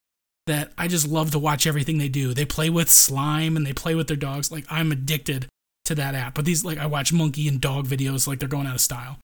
[0.48, 2.34] that I just love to watch everything they do.
[2.34, 4.52] They play with slime and they play with their dogs.
[4.52, 5.48] Like I'm addicted
[5.86, 6.36] to that app.
[6.36, 9.18] But these like I watch monkey and dog videos like they're going out of style.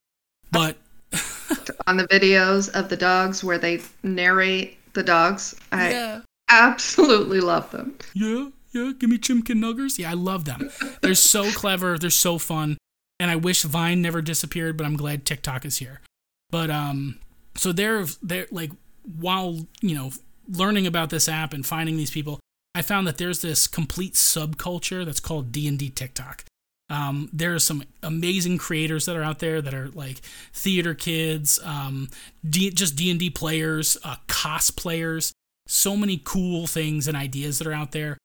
[0.51, 0.77] But
[1.87, 6.21] on the videos of the dogs where they narrate the dogs, I yeah.
[6.49, 7.95] absolutely love them.
[8.13, 8.91] Yeah, yeah.
[8.97, 9.99] Give me chimkin nuggers.
[9.99, 10.71] Yeah, I love them.
[11.01, 11.97] They're so clever.
[11.97, 12.77] They're so fun.
[13.21, 16.01] And I wish Vine never disappeared, but I'm glad TikTok is here.
[16.49, 17.19] But um,
[17.53, 18.71] so they're they're like
[19.03, 20.09] while you know
[20.49, 22.39] learning about this app and finding these people,
[22.73, 26.45] I found that there's this complete subculture that's called D&D TikTok.
[26.89, 30.17] Um, there are some amazing creators that are out there that are like
[30.51, 32.09] theater kids, um,
[32.49, 35.31] D- just D&D players, uh, cosplayers,
[35.67, 38.17] so many cool things and ideas that are out there.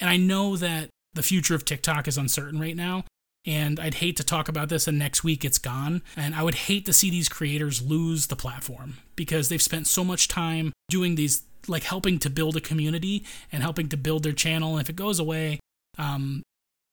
[0.00, 3.04] And I know that the future of TikTok is uncertain right now,
[3.46, 6.02] and I'd hate to talk about this and next week it's gone.
[6.16, 10.04] And I would hate to see these creators lose the platform because they've spent so
[10.04, 14.32] much time doing these, like helping to build a community and helping to build their
[14.32, 14.72] channel.
[14.72, 15.60] And if it goes away,
[15.98, 16.42] um,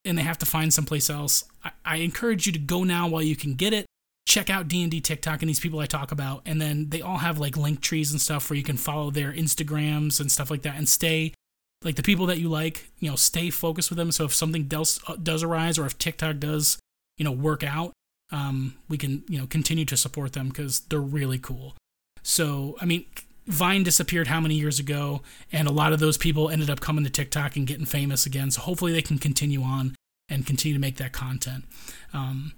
[0.06, 3.22] and they have to find someplace else, I, I encourage you to go now while
[3.22, 3.86] you can get it.
[4.26, 6.42] Check out D&D TikTok and these people I talk about.
[6.46, 9.32] And then they all have like link trees and stuff where you can follow their
[9.32, 11.34] Instagrams and stuff like that and stay
[11.88, 14.12] like the people that you like, you know, stay focused with them.
[14.12, 16.78] So if something does uh, does arise, or if TikTok does,
[17.18, 17.94] you know, work out,
[18.30, 21.76] um, we can you know continue to support them because they're really cool.
[22.24, 23.06] So I mean,
[23.46, 27.06] Vine disappeared how many years ago, and a lot of those people ended up coming
[27.06, 28.52] to TikTok and getting famous again.
[28.52, 29.96] So hopefully they can continue on
[30.28, 31.64] and continue to make that content.
[32.14, 32.52] Um,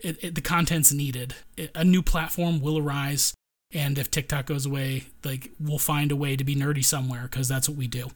[0.00, 1.36] it, it, the content's needed.
[1.56, 3.32] It, a new platform will arise,
[3.72, 7.46] and if TikTok goes away, like we'll find a way to be nerdy somewhere because
[7.46, 8.10] that's what we do.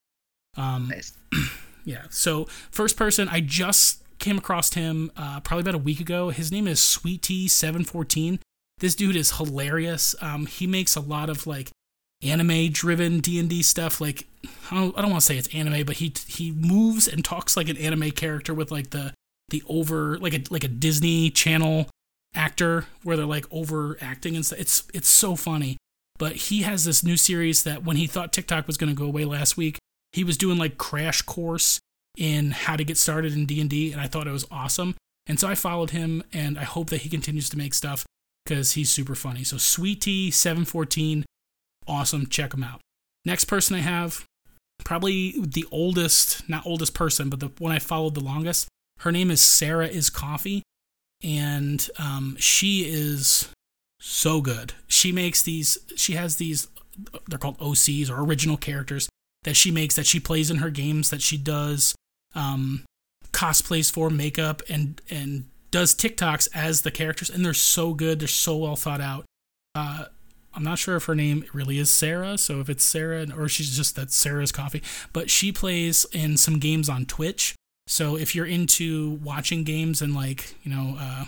[0.57, 1.13] Um, nice.
[1.85, 2.05] yeah.
[2.11, 6.31] So first person, I just came across him uh, probably about a week ago.
[6.31, 8.41] His name is Sweet Seven Fourteen.
[8.79, 10.15] This dude is hilarious.
[10.21, 11.71] Um, he makes a lot of like
[12.23, 14.27] anime driven D&D stuff like
[14.71, 17.69] I don't, don't want to say it's anime but he he moves and talks like
[17.69, 19.13] an anime character with like the
[19.51, 21.89] the over like a like a Disney Channel
[22.35, 24.59] actor where they're like overacting and stuff.
[24.59, 25.77] It's it's so funny.
[26.19, 29.05] But he has this new series that when he thought TikTok was going to go
[29.05, 29.79] away last week,
[30.13, 31.81] he was doing like crash course
[32.17, 34.95] in how to get started in D&D and I thought it was awesome.
[35.27, 38.07] And so I followed him and I hope that he continues to make stuff
[38.45, 39.45] because he's super funny.
[39.45, 41.25] So Sweetie 714
[41.87, 42.81] awesome, check him out.
[43.25, 44.25] Next person I have
[44.85, 48.69] probably the oldest, not oldest person, but the one I followed the longest.
[49.01, 50.63] Her name is Sarah is Coffee
[51.23, 53.49] and um, she is
[54.01, 54.75] so good.
[54.87, 56.69] She makes these she has these
[57.29, 59.09] they're called OCs or original characters
[59.47, 61.95] that she makes that she plays in her games that she does
[62.35, 62.85] um,
[63.33, 68.29] cosplays for makeup and and does TikToks as the characters and they're so good they're
[68.29, 69.25] so well thought out.
[69.75, 70.07] Uh,
[70.53, 73.75] I'm not sure if her name really is Sarah so if it's Sarah or she's
[73.75, 74.83] just that Sarah's coffee
[75.13, 77.55] but she plays in some games on Twitch.
[77.87, 81.27] So if you're into watching games and like you know uh,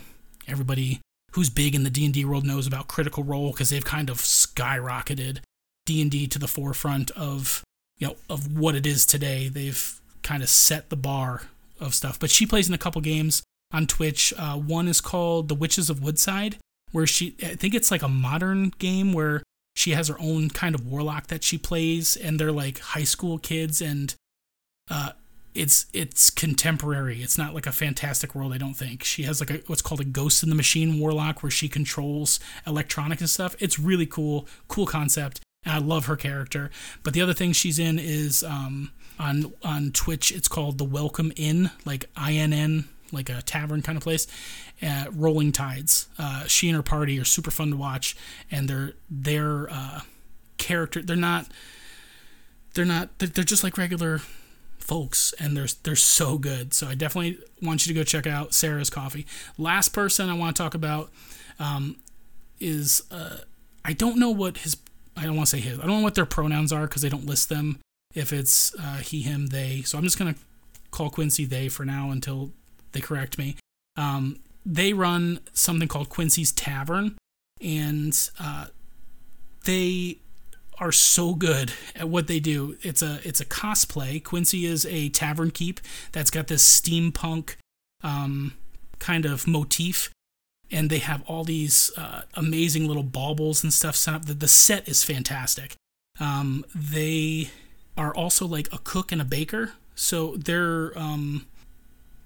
[0.48, 1.00] everybody
[1.32, 5.38] who's big in the D&D world knows about Critical Role because they've kind of skyrocketed
[5.86, 7.62] D&D to the forefront of
[7.98, 9.48] you know of what it is today.
[9.48, 11.42] They've kind of set the bar
[11.80, 12.18] of stuff.
[12.18, 13.42] But she plays in a couple games
[13.72, 14.32] on Twitch.
[14.36, 16.56] Uh, one is called The Witches of Woodside,
[16.92, 19.42] where she I think it's like a modern game where
[19.74, 23.38] she has her own kind of warlock that she plays, and they're like high school
[23.38, 24.14] kids, and
[24.90, 25.12] uh,
[25.54, 27.22] it's it's contemporary.
[27.22, 28.52] It's not like a fantastic world.
[28.52, 31.42] I don't think she has like a what's called a Ghost in the Machine warlock,
[31.42, 33.54] where she controls electronics and stuff.
[33.58, 35.40] It's really cool, cool concept.
[35.68, 36.70] And I love her character.
[37.02, 40.32] But the other thing she's in is um, on on Twitch.
[40.32, 44.26] It's called the Welcome Inn, like I N N, like a tavern kind of place.
[45.12, 46.08] Rolling Tides.
[46.18, 48.16] Uh, she and her party are super fun to watch,
[48.50, 50.00] and they're they're uh,
[50.56, 51.02] character.
[51.02, 51.46] They're not.
[52.74, 53.18] They're not.
[53.18, 54.22] They're, they're just like regular
[54.78, 56.72] folks, and they're they're so good.
[56.72, 59.26] So I definitely want you to go check out Sarah's Coffee.
[59.58, 61.10] Last person I want to talk about
[61.58, 61.96] um,
[62.60, 63.38] is uh,
[63.84, 64.76] I don't know what his
[65.18, 67.08] I don't want to say his I don't know what their pronouns are because they
[67.08, 67.80] don't list them
[68.14, 69.82] if it's uh, he him they.
[69.82, 70.36] So I'm just gonna
[70.90, 72.50] call Quincy they for now until
[72.92, 73.56] they correct me.
[73.96, 77.16] Um, they run something called Quincy's Tavern,
[77.60, 78.66] and uh,
[79.64, 80.18] they
[80.80, 82.76] are so good at what they do.
[82.82, 84.22] It's a it's a cosplay.
[84.22, 85.80] Quincy is a tavern keep
[86.12, 87.56] that's got this steampunk
[88.02, 88.54] um,
[88.98, 90.10] kind of motif,
[90.70, 94.24] and they have all these uh, amazing little baubles and stuff set up.
[94.26, 95.74] The, the set is fantastic.
[96.20, 97.50] Um, they
[97.96, 101.46] are also like a cook and a baker, so they're um,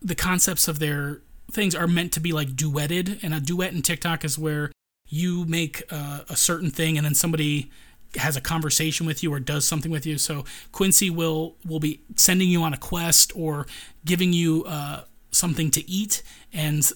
[0.01, 1.21] the concepts of their
[1.51, 4.73] things are meant to be like duetted, and a duet in TikTok is where
[5.09, 7.71] you make uh, a certain thing and then somebody
[8.17, 10.19] has a conversation with you or does something with you.
[10.19, 13.67] So Quincy will will be sending you on a quest or
[14.05, 16.23] giving you uh, something to eat,
[16.53, 16.91] and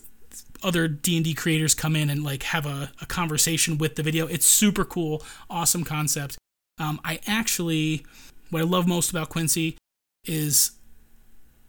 [0.63, 4.03] other D and D creators come in and like have a, a conversation with the
[4.03, 4.27] video.
[4.27, 6.39] It's super cool, awesome concept.
[6.79, 8.05] Um, I actually,
[8.51, 9.77] what I love most about Quincy
[10.25, 10.73] is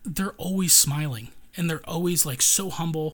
[0.03, 3.13] they're always smiling and they're always like so humble,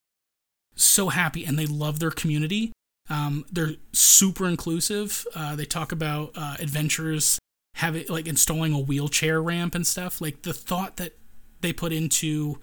[0.75, 2.71] so happy, and they love their community.
[3.09, 5.25] Um, they're super inclusive.
[5.35, 7.39] Uh, they talk about uh, adventures
[7.75, 10.21] having like installing a wheelchair ramp and stuff.
[10.21, 11.13] Like the thought that
[11.61, 12.59] they put into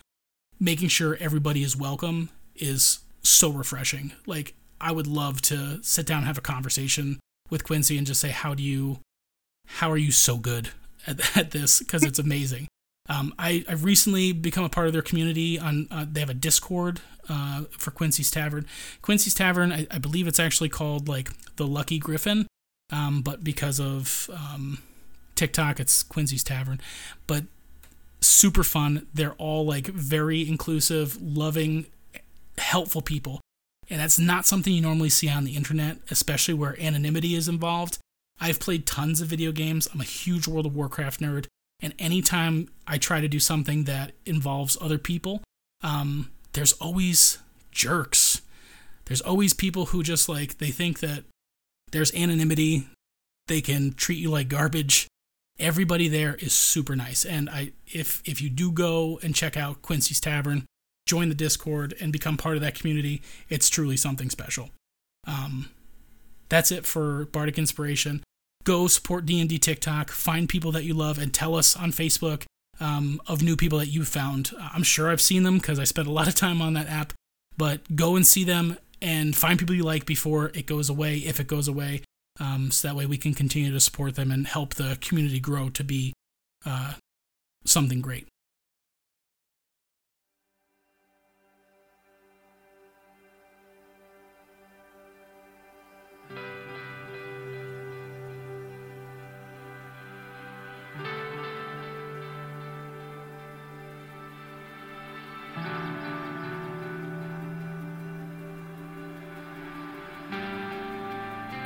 [0.58, 2.30] making sure everybody is welcome
[2.60, 4.12] is so refreshing.
[4.26, 8.20] Like I would love to sit down and have a conversation with Quincy and just
[8.20, 8.98] say, how do you,
[9.66, 10.70] how are you so good
[11.06, 11.80] at, at this?
[11.80, 12.68] Because it's amazing.
[13.08, 15.58] Um, I, I've recently become a part of their community.
[15.58, 18.66] On uh, they have a Discord uh, for Quincy's Tavern.
[19.02, 22.46] Quincy's Tavern, I, I, believe it's actually called like the Lucky Griffin,
[22.92, 24.78] um, but because of um,
[25.34, 26.80] TikTok, it's Quincy's Tavern.
[27.26, 27.44] But
[28.20, 29.06] super fun.
[29.12, 31.86] They're all like very inclusive, loving,
[32.60, 33.40] helpful people,
[33.88, 37.98] and that's not something you normally see on the internet, especially where anonymity is involved.
[38.40, 39.88] I've played tons of video games.
[39.92, 41.46] I'm a huge World of Warcraft nerd.
[41.82, 45.42] And anytime I try to do something that involves other people,
[45.82, 47.38] um, there's always
[47.70, 48.42] jerks.
[49.06, 51.24] There's always people who just like, they think that
[51.90, 52.86] there's anonymity,
[53.48, 55.08] they can treat you like garbage.
[55.58, 57.24] Everybody there is super nice.
[57.24, 60.64] And I if if you do go and check out Quincy's Tavern,
[61.06, 64.70] join the Discord and become part of that community, it's truly something special.
[65.26, 65.70] Um,
[66.48, 68.22] that's it for Bardic Inspiration
[68.64, 72.44] go support D&D TikTok, find people that you love, and tell us on Facebook
[72.78, 74.52] um, of new people that you've found.
[74.58, 77.12] I'm sure I've seen them because I spent a lot of time on that app,
[77.56, 81.40] but go and see them and find people you like before it goes away, if
[81.40, 82.02] it goes away,
[82.38, 85.68] um, so that way we can continue to support them and help the community grow
[85.70, 86.12] to be
[86.66, 86.94] uh,
[87.64, 88.26] something great.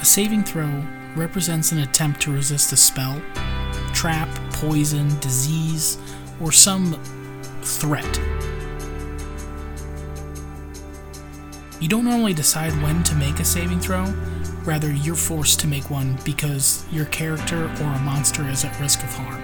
[0.04, 0.82] A saving throw
[1.16, 3.22] represents an attempt to resist a spell,
[3.94, 5.96] trap, poison, disease,
[6.42, 7.00] or some
[7.62, 8.20] threat.
[11.80, 14.12] You don't normally decide when to make a saving throw,
[14.66, 19.02] rather, you're forced to make one because your character or a monster is at risk
[19.02, 19.42] of harm.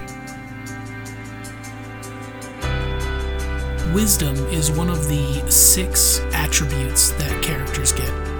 [3.95, 8.30] Wisdom is one of the six attributes that characters get.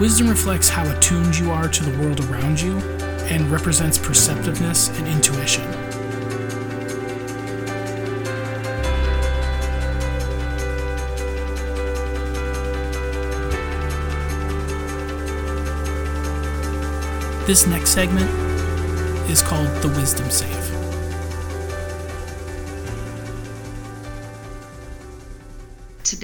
[0.00, 2.78] Wisdom reflects how attuned you are to the world around you
[3.30, 5.64] and represents perceptiveness and intuition.
[17.46, 18.28] This next segment
[19.30, 20.63] is called the Wisdom Save.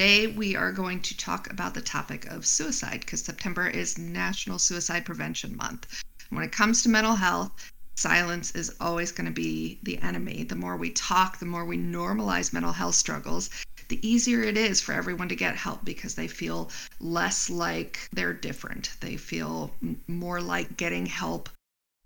[0.00, 4.58] Today, we are going to talk about the topic of suicide because September is National
[4.58, 6.02] Suicide Prevention Month.
[6.30, 10.44] When it comes to mental health, silence is always going to be the enemy.
[10.44, 13.50] The more we talk, the more we normalize mental health struggles,
[13.88, 18.32] the easier it is for everyone to get help because they feel less like they're
[18.32, 18.94] different.
[19.00, 19.70] They feel
[20.08, 21.50] more like getting help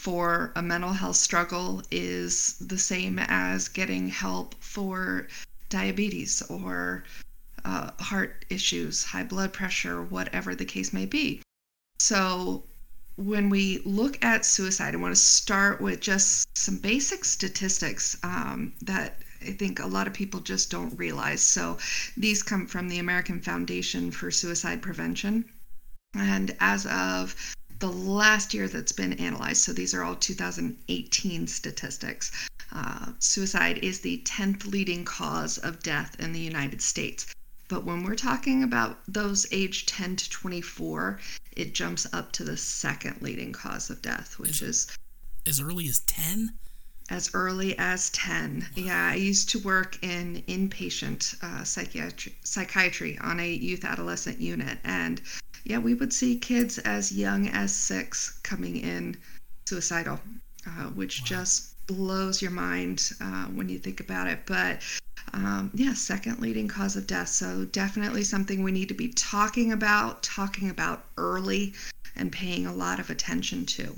[0.01, 5.29] for a mental health struggle is the same as getting help for
[5.69, 7.05] diabetes or
[7.65, 11.43] uh, heart issues, high blood pressure, whatever the case may be.
[11.99, 12.65] So,
[13.17, 18.73] when we look at suicide, I want to start with just some basic statistics um,
[18.83, 21.41] that I think a lot of people just don't realize.
[21.41, 21.79] So,
[22.17, 25.45] these come from the American Foundation for Suicide Prevention.
[26.15, 27.35] And as of
[27.79, 32.31] the last year that's been analyzed, so these are all 2018 statistics,
[32.73, 37.27] uh, suicide is the 10th leading cause of death in the United States.
[37.69, 41.19] But when we're talking about those age 10 to 24,
[41.57, 44.87] it jumps up to the second leading cause of death, which is
[45.47, 46.55] as early as 10?
[47.11, 48.61] As early as 10.
[48.61, 48.67] Wow.
[48.77, 54.79] Yeah, I used to work in inpatient uh, psychiatry, psychiatry on a youth adolescent unit.
[54.85, 55.21] And
[55.65, 59.17] yeah, we would see kids as young as six coming in
[59.67, 60.21] suicidal,
[60.67, 61.27] uh, which wow.
[61.27, 64.41] just blows your mind uh, when you think about it.
[64.47, 64.83] But
[65.33, 67.29] um, yeah, second leading cause of death.
[67.29, 71.75] So definitely something we need to be talking about, talking about early,
[72.17, 73.93] and paying a lot of attention to.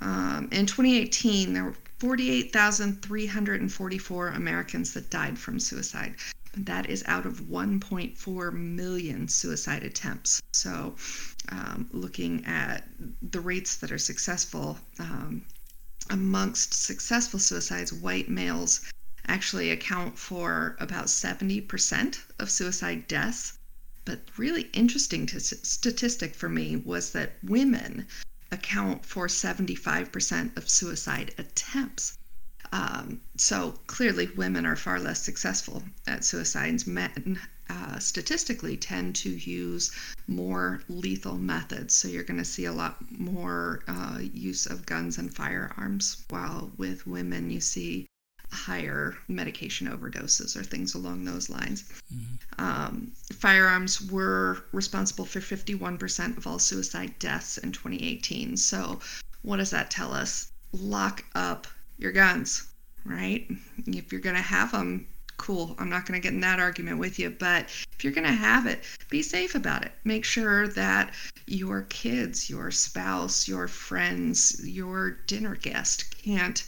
[0.00, 6.14] Um, in 2018, there were 48,344 Americans that died from suicide.
[6.56, 10.42] That is out of 1.4 million suicide attempts.
[10.52, 10.96] So,
[11.50, 12.88] um, looking at
[13.22, 15.44] the rates that are successful um,
[16.10, 18.80] amongst successful suicides, white males
[19.26, 23.58] actually account for about 70% of suicide deaths.
[24.04, 28.06] But really interesting t- statistic for me was that women
[28.50, 32.18] account for 75% of suicide attempts.
[32.72, 36.86] Um, so clearly, women are far less successful at suicides.
[36.86, 39.90] Men uh, statistically tend to use
[40.26, 41.94] more lethal methods.
[41.94, 46.72] So you're going to see a lot more uh, use of guns and firearms, while
[46.76, 48.06] with women, you see
[48.52, 51.84] higher medication overdoses or things along those lines.
[52.14, 52.64] Mm-hmm.
[52.64, 58.56] Um, firearms were responsible for 51% of all suicide deaths in 2018.
[58.56, 59.00] So,
[59.42, 60.52] what does that tell us?
[60.72, 61.66] Lock up
[61.98, 62.68] your guns,
[63.04, 63.50] right?
[63.86, 65.06] If you're going to have them,
[65.38, 65.74] cool.
[65.78, 68.32] I'm not going to get in that argument with you, but if you're going to
[68.32, 69.92] have it, be safe about it.
[70.04, 71.12] Make sure that
[71.46, 76.64] your kids, your spouse, your friends, your dinner guest can't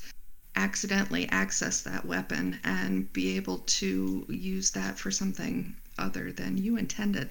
[0.57, 6.77] accidentally access that weapon and be able to use that for something other than you
[6.77, 7.31] intended.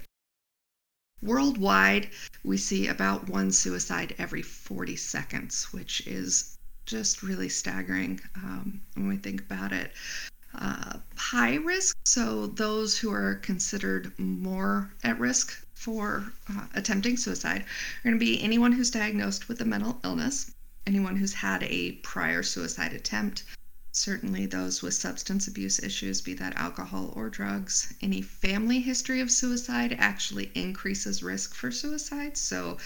[1.22, 2.10] Worldwide,
[2.44, 9.08] we see about one suicide every 40 seconds, which is just really staggering um, when
[9.08, 9.94] we think about it.
[10.54, 17.62] Uh, high risk, so those who are considered more at risk for uh, attempting suicide
[17.62, 20.53] are going to be anyone who's diagnosed with a mental illness,
[20.86, 23.44] anyone who's had a prior suicide attempt,
[23.92, 27.94] certainly those with substance abuse issues, be that alcohol or drugs.
[28.02, 32.38] Any family history of suicide actually increases risk for suicide.
[32.38, 32.78] So,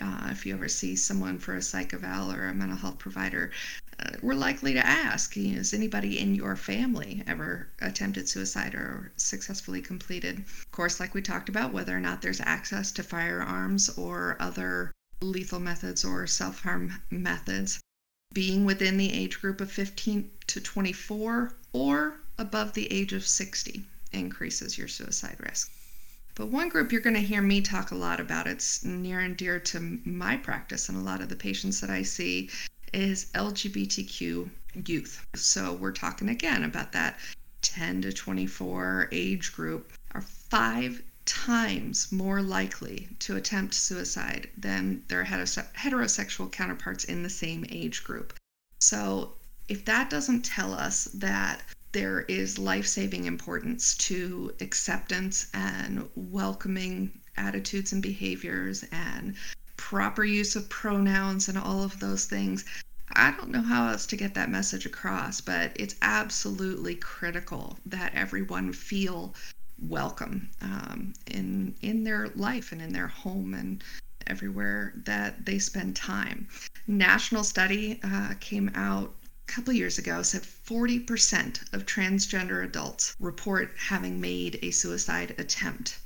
[0.00, 3.50] uh, if you ever see someone for a psych eval or a mental health provider,
[3.98, 8.74] uh, we're likely to ask, you know, has anybody in your family ever attempted suicide
[8.74, 10.38] or successfully completed?
[10.38, 14.92] Of course, like we talked about, whether or not there's access to firearms or other
[15.22, 17.80] lethal methods or self harm methods,
[18.32, 23.84] being within the age group of 15 to 24 or above the age of 60
[24.12, 25.70] increases your suicide risk.
[26.34, 29.36] But one group you're going to hear me talk a lot about, it's near and
[29.36, 32.48] dear to my practice and a lot of the patients that I see,
[32.92, 34.50] is LGBTQ
[34.86, 35.26] youth.
[35.34, 37.18] So we're talking again about that
[37.60, 45.24] 10 to 24 age group are five times more likely to attempt suicide than their
[45.24, 48.32] heterosexual counterparts in the same age group.
[48.80, 49.34] So,
[49.68, 51.62] if that doesn't tell us that
[51.92, 59.34] there is life saving importance to acceptance and welcoming attitudes and behaviors and
[59.76, 62.64] proper use of pronouns and all of those things.
[63.14, 68.14] I don't know how else to get that message across, but it's absolutely critical that
[68.14, 69.34] everyone feel
[69.88, 73.82] welcome um, in in their life and in their home and
[74.26, 76.48] everywhere that they spend time.
[76.86, 79.12] National study uh, came out
[79.48, 85.98] a couple years ago said 40% of transgender adults report having made a suicide attempt.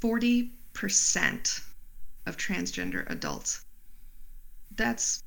[0.00, 1.60] 40%
[2.26, 3.64] of transgender adults.
[4.76, 5.22] That's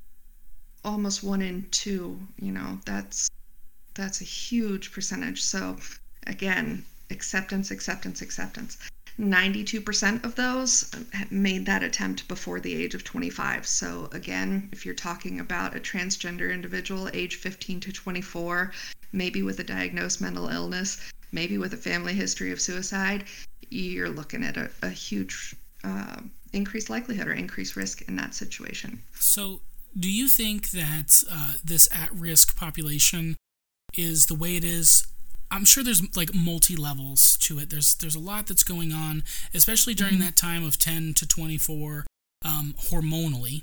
[0.84, 3.28] almost one in two, you know, that's
[3.94, 5.42] that's a huge percentage.
[5.42, 5.76] So
[6.26, 8.78] again, acceptance, acceptance, acceptance.
[9.18, 10.90] 92% of those
[11.30, 13.66] made that attempt before the age of 25.
[13.66, 18.72] So, again, if you're talking about a transgender individual, age 15 to 24,
[19.12, 23.24] maybe with a diagnosed mental illness, maybe with a family history of suicide,
[23.68, 25.54] you're looking at a, a huge
[25.84, 26.16] uh,
[26.52, 29.00] increased likelihood or increased risk in that situation.
[29.18, 29.60] So,
[29.98, 33.36] do you think that uh, this at risk population
[33.96, 35.06] is the way it is
[35.50, 37.70] I'm sure there's like multi levels to it.
[37.70, 39.24] There's there's a lot that's going on,
[39.54, 40.24] especially during mm-hmm.
[40.24, 42.06] that time of 10 to 24,
[42.44, 43.62] um, hormonally,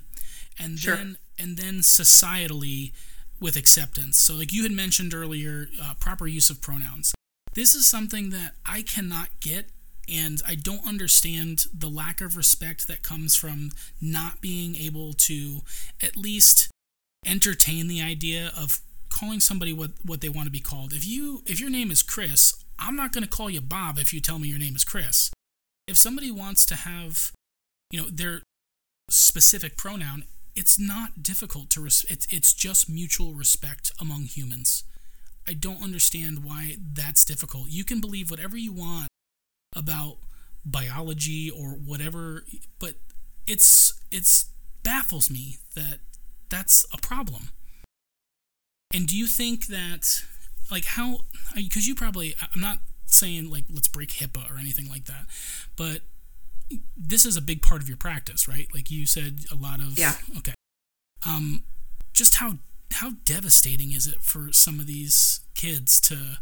[0.60, 0.96] and sure.
[0.96, 2.92] then and then societally
[3.40, 4.18] with acceptance.
[4.18, 7.14] So like you had mentioned earlier, uh, proper use of pronouns.
[7.54, 9.70] This is something that I cannot get,
[10.12, 13.72] and I don't understand the lack of respect that comes from
[14.02, 15.62] not being able to
[16.02, 16.70] at least
[17.26, 18.80] entertain the idea of
[19.10, 20.94] calling somebody what what they want to be called.
[20.94, 24.14] If you if your name is Chris, I'm not going to call you Bob if
[24.14, 25.32] you tell me your name is Chris.
[25.88, 27.32] If somebody wants to have,
[27.92, 28.42] you know, their
[29.10, 34.84] specific pronoun, it's not difficult to res- it's it's just mutual respect among humans.
[35.48, 37.70] I don't understand why that's difficult.
[37.70, 39.08] You can believe whatever you want
[39.76, 40.18] about
[40.66, 42.44] biology or whatever,
[42.80, 42.96] but
[43.46, 44.50] it's it's
[44.84, 46.00] baffles me that
[46.50, 47.50] that's a problem.
[48.94, 50.24] And do you think that,
[50.72, 51.20] like, how,
[51.56, 55.26] because you probably, I'm not saying, like, let's break HIPAA or anything like that,
[55.76, 56.02] but
[56.96, 58.68] this is a big part of your practice, right?
[58.74, 60.16] Like you said, a lot of, yeah.
[60.38, 60.54] Okay.
[61.26, 61.64] Um,
[62.14, 62.54] just how,
[62.94, 66.38] how devastating is it for some of these kids to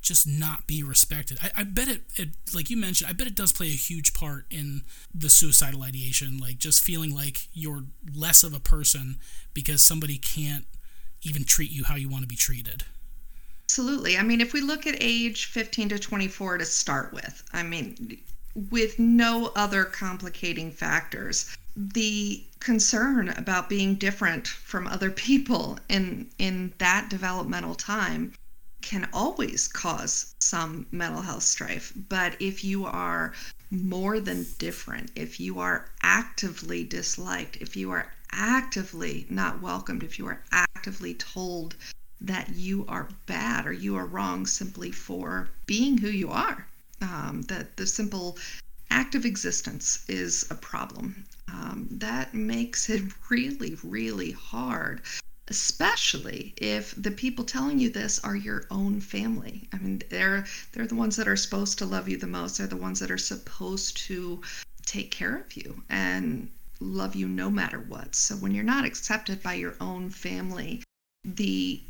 [0.00, 1.38] just not be respected?
[1.42, 4.12] I, I bet it, it, like you mentioned, I bet it does play a huge
[4.14, 4.82] part in
[5.14, 7.84] the suicidal ideation, like just feeling like you're
[8.14, 9.16] less of a person
[9.54, 10.66] because somebody can't
[11.22, 12.84] even treat you how you want to be treated.
[13.64, 14.18] Absolutely.
[14.18, 18.18] I mean, if we look at age 15 to 24 to start with, I mean,
[18.70, 26.72] with no other complicating factors, the concern about being different from other people in in
[26.78, 28.34] that developmental time
[28.82, 31.92] can always cause some mental health strife.
[32.08, 33.32] But if you are
[33.70, 40.18] more than different, if you are actively disliked, if you are actively not welcomed, if
[40.18, 41.76] you are actively told
[42.20, 46.66] that you are bad or you are wrong simply for being who you are,
[47.00, 48.38] um, that the simple
[48.90, 55.02] act of existence is a problem, um, that makes it really, really hard
[55.48, 59.68] especially if the people telling you this are your own family.
[59.72, 62.56] I mean, they're they're the ones that are supposed to love you the most.
[62.56, 64.40] They're the ones that are supposed to
[64.86, 66.48] take care of you and
[66.82, 68.14] love you no matter what.
[68.14, 70.82] So when you're not accepted by your own family,
[71.24, 71.80] the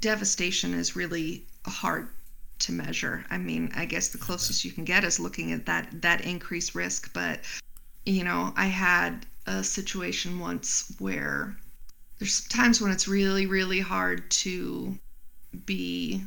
[0.00, 2.08] devastation is really hard
[2.60, 3.24] to measure.
[3.30, 6.74] I mean, I guess the closest you can get is looking at that that increased
[6.74, 7.40] risk, but
[8.04, 11.56] you know, I had a situation once where
[12.18, 14.98] there's times when it's really really hard to
[15.66, 16.22] be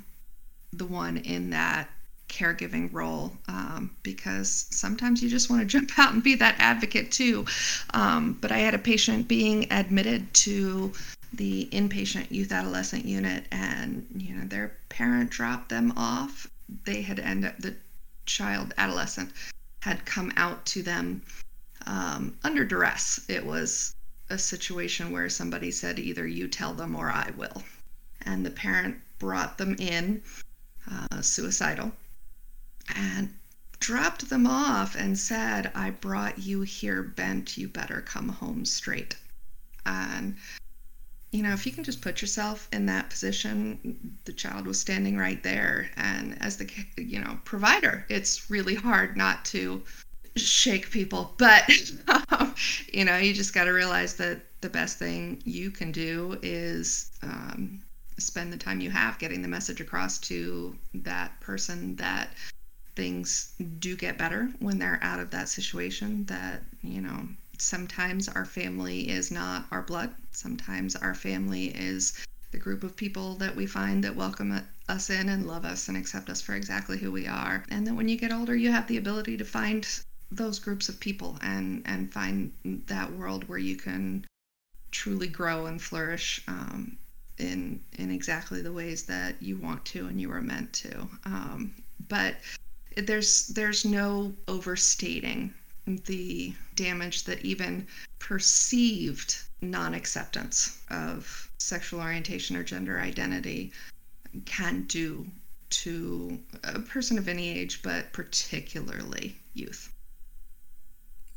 [0.73, 1.89] the one in that
[2.35, 7.11] caregiving role um, because sometimes you just want to jump out and be that advocate
[7.11, 7.45] too.
[7.93, 10.91] Um, but I had a patient being admitted to
[11.33, 16.47] the inpatient youth adolescent unit, and you know their parent dropped them off.
[16.85, 17.75] They had ended the
[18.25, 19.31] child adolescent
[19.81, 21.21] had come out to them
[21.85, 23.19] um, under duress.
[23.27, 23.95] It was
[24.29, 27.63] a situation where somebody said, either you tell them or I will.
[28.23, 30.23] And the parent brought them in,
[30.91, 31.91] uh, suicidal,
[32.93, 33.33] and
[33.79, 39.15] dropped them off and said, I brought you here bent, you better come home straight.
[39.85, 40.37] And,
[41.31, 45.17] you know, if you can just put yourself in that position, the child was standing
[45.17, 45.89] right there.
[45.97, 49.83] And as the, you know, provider, it's really hard not to
[50.35, 51.35] shake people.
[51.37, 51.69] But,
[52.91, 57.11] you know, you just got to realize that the best thing you can do is
[57.21, 57.81] um,
[58.17, 62.29] spend the time you have getting the message across to that person that
[62.95, 67.27] things do get better when they're out of that situation that you know
[67.57, 73.35] sometimes our family is not our blood sometimes our family is the group of people
[73.35, 76.97] that we find that welcome us in and love us and accept us for exactly
[76.97, 79.87] who we are and then when you get older you have the ability to find
[80.31, 82.51] those groups of people and and find
[82.87, 84.25] that world where you can
[84.91, 86.97] truly grow and flourish um,
[87.37, 91.07] in in exactly the ways that you want to and you were meant to.
[91.25, 91.73] Um,
[92.07, 92.35] but
[92.95, 95.53] there's there's no overstating
[95.85, 97.85] the damage that even
[98.19, 103.71] perceived non-acceptance of sexual orientation or gender identity
[104.45, 105.25] can do
[105.69, 109.91] to a person of any age, but particularly youth.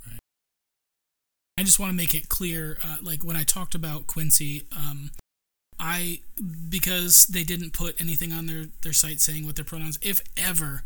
[0.07, 0.19] Right.
[1.59, 5.11] I just want to make it clear, uh, like when I talked about Quincy, um,
[5.81, 6.21] I
[6.69, 9.99] because they didn't put anything on their their site saying what their pronouns.
[10.03, 10.83] If ever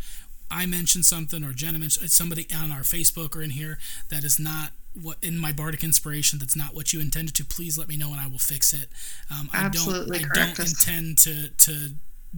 [0.53, 3.79] I mention something or Jenna mentioned somebody on our Facebook or in here
[4.11, 7.79] that is not what in my bardic inspiration that's not what you intended to please
[7.79, 8.89] let me know and i will fix it.
[9.31, 11.91] Um, Absolutely i don't i don't intend to to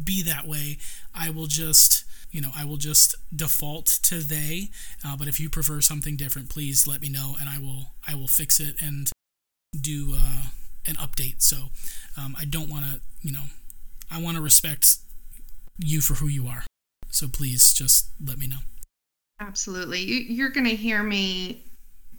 [0.03, 0.79] be that way.
[1.15, 4.71] I will just you know i will just default to they
[5.05, 8.15] uh, but if you prefer something different please let me know and i will i
[8.15, 9.11] will fix it and
[9.79, 10.45] do uh,
[10.87, 11.43] an update.
[11.43, 11.71] So
[12.17, 13.47] um, i don't want to you know
[14.11, 14.99] i want to respect
[15.79, 16.65] you for who you are
[17.15, 18.59] so please just let me know
[19.41, 21.65] absolutely you're going to hear me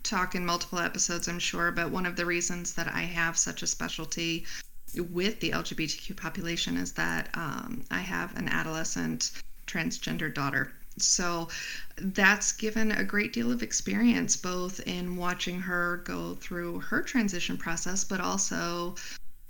[0.05, 3.63] talk in multiple episodes, I'm sure, but one of the reasons that I have such
[3.63, 4.45] a specialty
[5.11, 9.31] with the LGBTQ population is that um, I have an adolescent
[9.67, 10.71] transgender daughter.
[10.97, 11.49] So
[11.97, 17.57] that's given a great deal of experience, both in watching her go through her transition
[17.57, 18.95] process, but also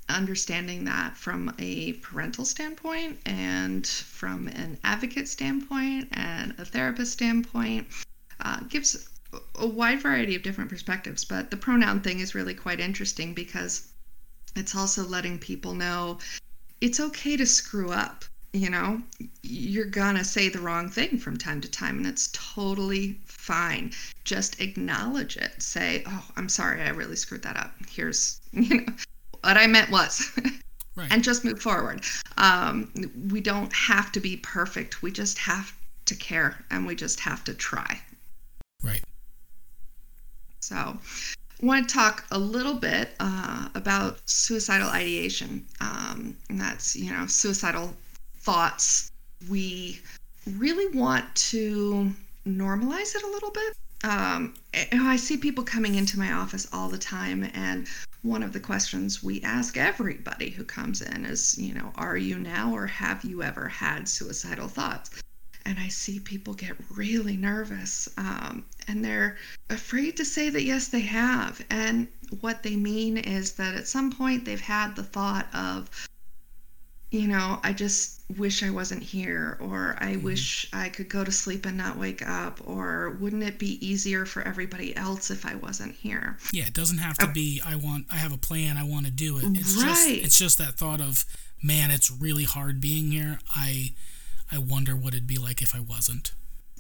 [0.10, 7.88] understanding that from a parental standpoint and from an advocate standpoint and a therapist standpoint
[8.40, 9.10] uh, gives
[9.56, 13.90] a wide variety of different perspectives, but the pronoun thing is really quite interesting because
[14.56, 16.20] it's also letting people know
[16.82, 18.26] it's okay to screw up.
[18.54, 19.02] You know,
[19.42, 23.92] you're gonna say the wrong thing from time to time, and it's totally fine.
[24.24, 25.62] Just acknowledge it.
[25.62, 27.74] Say, Oh, I'm sorry, I really screwed that up.
[27.90, 28.94] Here's, you know,
[29.46, 30.32] what I meant was.
[30.98, 31.12] Right.
[31.12, 32.06] and just move forward.
[32.38, 32.90] Um,
[33.30, 35.02] we don't have to be perfect.
[35.02, 38.00] We just have to care and we just have to try.
[38.82, 39.04] Right.
[40.62, 45.66] So, I want to talk a little bit uh, about suicidal ideation.
[45.82, 47.94] Um, and that's, you know, suicidal
[48.38, 49.12] thoughts.
[49.50, 50.00] We
[50.54, 52.10] really want to
[52.48, 53.76] normalize it a little bit.
[54.06, 54.54] Um,
[54.94, 57.88] I see people coming into my office all the time, and
[58.22, 62.38] one of the questions we ask everybody who comes in is, you know, are you
[62.38, 65.10] now or have you ever had suicidal thoughts?
[65.66, 69.38] and I see people get really nervous um, and they're
[69.70, 71.66] afraid to say that yes, they have.
[71.72, 72.08] And
[72.40, 75.90] what they mean is that at some point they've had the thought of,
[77.16, 80.24] you know, I just wish I wasn't here, or I mm-hmm.
[80.24, 84.26] wish I could go to sleep and not wake up, or wouldn't it be easier
[84.26, 86.38] for everybody else if I wasn't here?
[86.52, 89.12] Yeah, it doesn't have to be I want I have a plan, I want to
[89.12, 89.46] do it.
[89.58, 89.88] It's right.
[89.88, 91.26] just it's just that thought of,
[91.64, 93.40] man, it's really hard being here.
[93.56, 93.94] I
[94.52, 96.32] I wonder what it'd be like if I wasn't.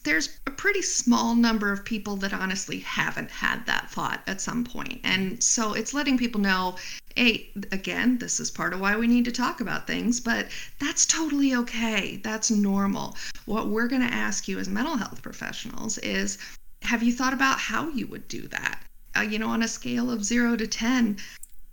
[0.05, 4.63] There's a pretty small number of people that honestly haven't had that thought at some
[4.63, 5.01] point.
[5.03, 6.75] And so it's letting people know
[7.15, 10.47] hey, again, this is part of why we need to talk about things, but
[10.79, 12.17] that's totally okay.
[12.23, 13.15] That's normal.
[13.45, 16.37] What we're going to ask you as mental health professionals is
[16.81, 18.81] have you thought about how you would do that?
[19.15, 21.17] Uh, you know, on a scale of zero to 10,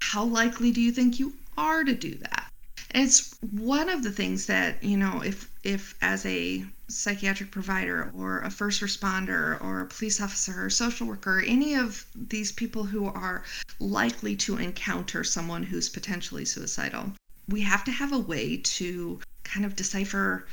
[0.01, 2.51] how likely do you think you are to do that?
[2.93, 8.13] And it's one of the things that, you know, if if as a psychiatric provider
[8.15, 12.85] or a first responder or a police officer or social worker, any of these people
[12.85, 13.45] who are
[13.81, 17.13] likely to encounter someone who's potentially suicidal,
[17.49, 20.47] we have to have a way to kind of decipher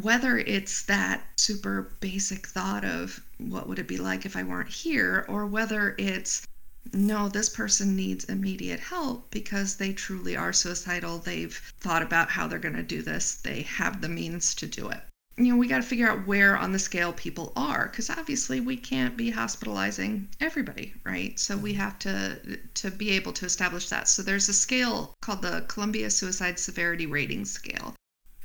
[0.00, 4.70] whether it's that super basic thought of what would it be like if I weren't
[4.70, 6.46] here, or whether it's
[6.92, 11.18] no, this person needs immediate help because they truly are suicidal.
[11.18, 14.88] They've thought about how they're going to do this, they have the means to do
[14.88, 15.02] it.
[15.36, 18.60] You know, we got to figure out where on the scale people are because obviously
[18.60, 21.38] we can't be hospitalizing everybody, right?
[21.40, 24.08] So we have to to be able to establish that.
[24.08, 27.94] So there's a scale called the Columbia Suicide Severity Rating Scale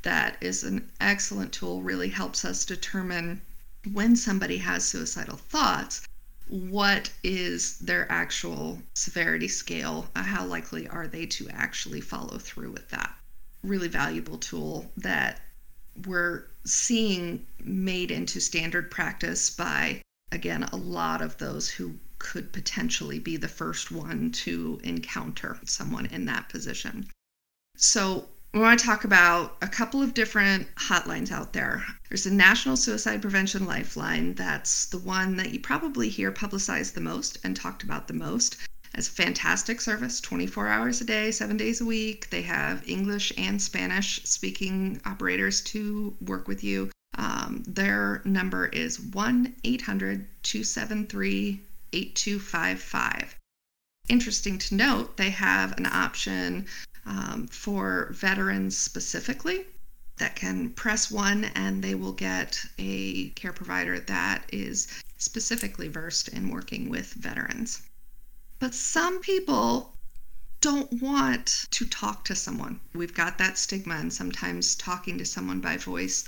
[0.04, 3.42] that is an excellent tool really helps us determine
[3.92, 6.08] when somebody has suicidal thoughts
[6.48, 10.10] what is their actual severity scale?
[10.16, 13.14] Uh, how likely are they to actually follow through with that?
[13.64, 15.42] Really valuable tool that
[16.06, 23.20] we're seeing made into standard practice by, again, a lot of those who could potentially
[23.20, 27.08] be the first one to encounter someone in that position.
[27.78, 31.86] So, we want to talk about a couple of different hotlines out there.
[32.10, 34.34] There's a National Suicide Prevention Lifeline.
[34.34, 38.56] That's the one that you probably hear publicized the most and talked about the most.
[38.98, 42.32] It's a fantastic service, 24 hours a day, seven days a week.
[42.32, 46.90] They have English and Spanish speaking operators to work with you.
[47.14, 51.62] Um, their number is 1 800 273
[51.94, 53.36] 8255.
[54.10, 56.66] Interesting to note, they have an option
[57.06, 59.68] um, for veterans specifically
[60.18, 64.88] that can press one and they will get a care provider that is
[65.20, 67.84] specifically versed in working with veterans.
[68.60, 69.96] But some people
[70.62, 72.80] don't want to talk to someone.
[72.94, 76.26] We've got that stigma, and sometimes talking to someone by voice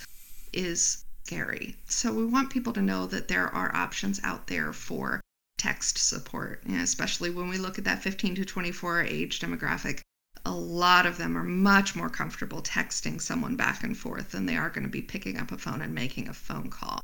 [0.54, 1.76] is scary.
[1.88, 5.22] So we want people to know that there are options out there for
[5.58, 10.02] text support, especially when we look at that 15 to 24 age demographic
[10.46, 14.56] a lot of them are much more comfortable texting someone back and forth than they
[14.56, 17.04] are going to be picking up a phone and making a phone call.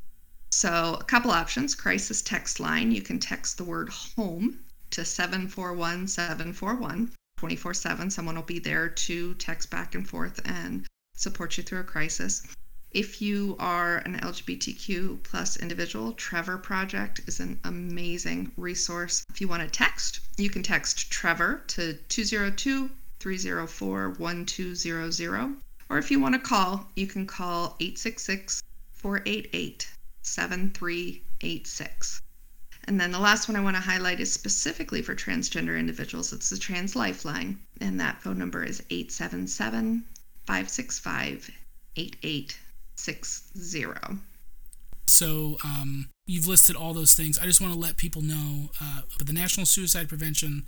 [0.51, 2.91] So, a couple options crisis text line.
[2.91, 4.59] You can text the word home
[4.95, 8.09] to 741 741 24 7.
[8.09, 10.87] Someone will be there to text back and forth and
[11.17, 12.43] support you through a crisis.
[12.91, 19.25] If you are an LGBTQ plus individual, Trevor Project is an amazing resource.
[19.29, 22.89] If you want to text, you can text Trevor to 202
[23.19, 25.55] 304 1200.
[25.89, 29.89] Or if you want to call, you can call 866 488
[30.21, 32.21] 7386.
[32.87, 36.31] And then the last one I want to highlight is specifically for transgender individuals.
[36.31, 40.03] It's the Trans Lifeline, and that phone number is 877
[40.45, 41.49] 565
[41.95, 44.19] 8860.
[45.05, 47.37] So um, you've listed all those things.
[47.37, 50.63] I just want to let people know, uh, but the National Suicide Prevention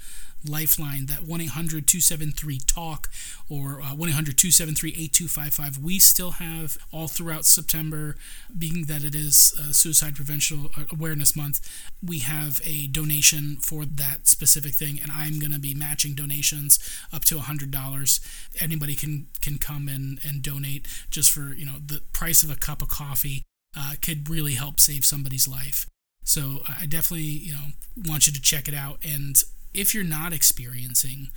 [0.47, 3.09] Lifeline, that 1-800-273-TALK
[3.49, 8.15] or uh, 1-800-273-8255, we still have all throughout September,
[8.55, 11.67] being that it is uh, Suicide Prevention Awareness Month,
[12.05, 16.77] we have a donation for that specific thing, and I'm going to be matching donations
[17.11, 18.19] up to $100.
[18.61, 22.55] Anybody can can come and, and donate just for, you know, the price of a
[22.55, 23.43] cup of coffee
[23.77, 25.85] uh, could really help save somebody's life.
[26.23, 27.67] So I definitely you know
[28.05, 28.99] want you to check it out.
[29.07, 29.41] And
[29.73, 31.27] if you're not experiencing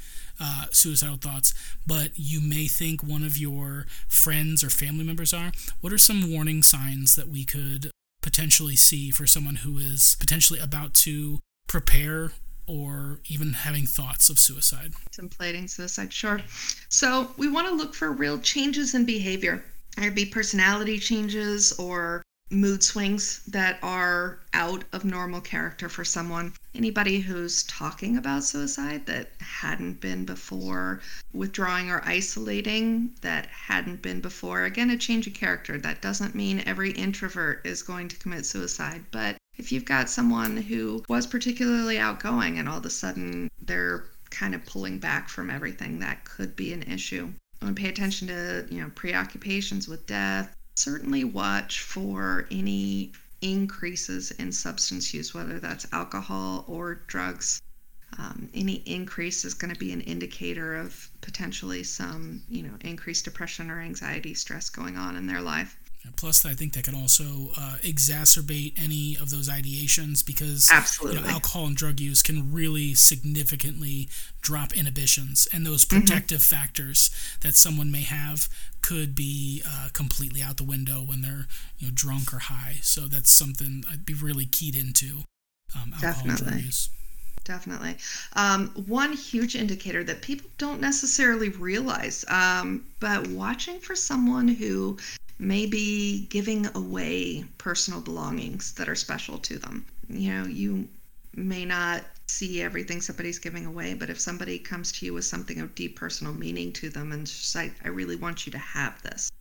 [0.41, 1.53] uh, suicidal thoughts,
[1.87, 6.33] but you may think one of your friends or family members are, what are some
[6.33, 7.91] warning signs that we could
[8.23, 12.33] potentially see for someone who is potentially about to prepare
[12.67, 14.93] or even having thoughts of suicide?
[15.13, 16.41] Contemplating suicide, sure.
[16.89, 19.63] So we want to look for real changes in behavior.
[19.97, 26.53] There'd be personality changes or mood swings that are out of normal character for someone.
[26.75, 31.01] Anybody who's talking about suicide that hadn't been before,
[31.33, 34.65] withdrawing or isolating that hadn't been before.
[34.65, 35.79] Again, a change of character.
[35.79, 40.57] That doesn't mean every introvert is going to commit suicide, but if you've got someone
[40.57, 45.51] who was particularly outgoing and all of a sudden they're kind of pulling back from
[45.51, 47.33] everything, that could be an issue.
[47.61, 53.13] And pay attention to, you know, preoccupations with death, certainly watch for any
[53.43, 57.61] increases in substance use, whether that's alcohol or drugs.
[58.19, 63.25] Um, any increase is going to be an indicator of potentially some, you know, increased
[63.25, 65.77] depression or anxiety, stress going on in their life.
[66.17, 71.19] Plus, I think that can also uh, exacerbate any of those ideations because Absolutely.
[71.19, 74.09] You know, alcohol and drug use can really significantly
[74.41, 76.01] drop inhibitions, and those mm-hmm.
[76.01, 76.57] protective mm-hmm.
[76.57, 77.11] factors
[77.43, 78.49] that someone may have
[78.83, 81.47] could be uh, completely out the window when they're
[81.79, 82.77] you know drunk or high.
[82.83, 85.25] So that's something I'd be really keyed into.
[85.77, 86.65] Um, Definitely.
[87.45, 87.97] Definitely.
[88.35, 94.99] Um, one huge indicator that people don't necessarily realize, um, but watching for someone who
[95.41, 99.87] maybe giving away personal belongings that are special to them.
[100.07, 100.87] You know, you
[101.35, 105.59] may not see everything somebody's giving away, but if somebody comes to you with something
[105.59, 109.33] of deep personal meaning to them and like, I really want you to have this.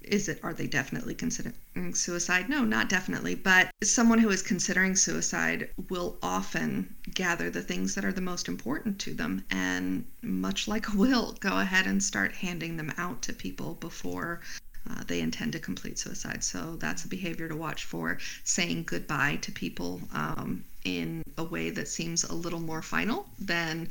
[0.00, 2.48] Is it, are they definitely considering suicide?
[2.48, 3.34] No, not definitely.
[3.34, 8.46] But someone who is considering suicide will often gather the things that are the most
[8.46, 13.22] important to them and, much like a will, go ahead and start handing them out
[13.22, 14.40] to people before
[14.90, 16.44] uh, they intend to complete suicide.
[16.44, 18.18] So that's a behavior to watch for.
[18.44, 23.88] Saying goodbye to people um, in a way that seems a little more final than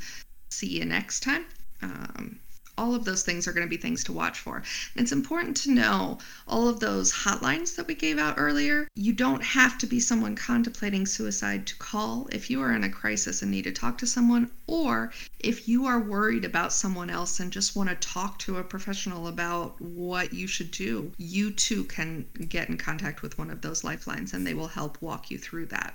[0.50, 1.44] see you next time.
[1.82, 2.38] Um,
[2.76, 4.62] all of those things are going to be things to watch for.
[4.96, 8.88] It's important to know all of those hotlines that we gave out earlier.
[8.94, 12.88] You don't have to be someone contemplating suicide to call if you are in a
[12.88, 17.40] crisis and need to talk to someone, or if you are worried about someone else
[17.40, 21.12] and just want to talk to a professional about what you should do.
[21.18, 25.00] You too can get in contact with one of those lifelines and they will help
[25.00, 25.94] walk you through that.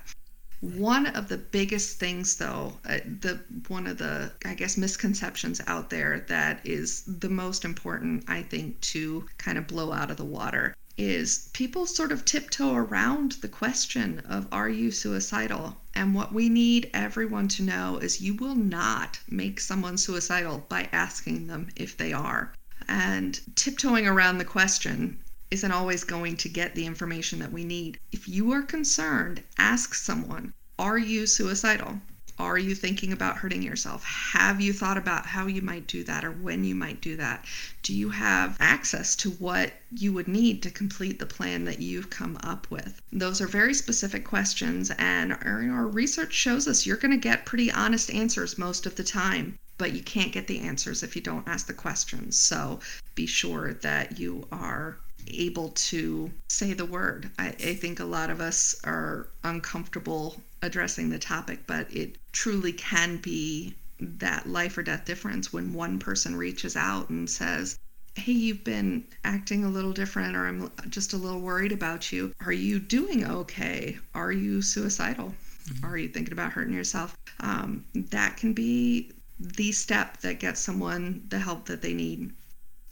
[0.62, 3.40] One of the biggest things, though, uh, the
[3.70, 8.82] one of the I guess misconceptions out there that is the most important, I think,
[8.82, 13.48] to kind of blow out of the water is people sort of tiptoe around the
[13.48, 15.80] question of are you suicidal?
[15.96, 20.90] And what we need everyone to know is you will not make someone suicidal by
[20.92, 22.54] asking them if they are.
[22.86, 25.20] And tiptoeing around the question
[25.52, 28.00] isn't always going to get the information that we need.
[28.12, 32.02] If you are concerned, ask someone Are you suicidal?
[32.38, 34.04] Are you thinking about hurting yourself?
[34.06, 37.46] Have you thought about how you might do that or when you might do that?
[37.82, 42.12] Do you have access to what you would need to complete the plan that you've
[42.12, 43.02] come up with?
[43.12, 47.72] Those are very specific questions, and our, research shows us you're going to get pretty
[47.72, 51.48] honest answers most of the time but you can't get the answers if you don't
[51.48, 52.38] ask the questions.
[52.38, 52.82] So
[53.16, 55.00] be sure that you are
[55.32, 57.30] able to say the word.
[57.38, 62.74] I, I, think a lot of us are uncomfortable addressing the topic, but it truly
[62.74, 67.78] can be that life or death difference when one person reaches out and says,
[68.16, 72.34] Hey, you've been acting a little different, or I'm just a little worried about you.
[72.46, 73.98] Are you doing okay?
[74.14, 75.36] Are you suicidal?
[75.66, 75.86] Mm-hmm.
[75.86, 77.16] Are you thinking about hurting yourself?
[77.40, 82.32] Um, that can be the step that gets someone the help that they need.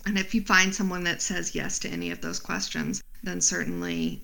[0.08, 4.22] And if you find someone that says yes to any of those questions, then certainly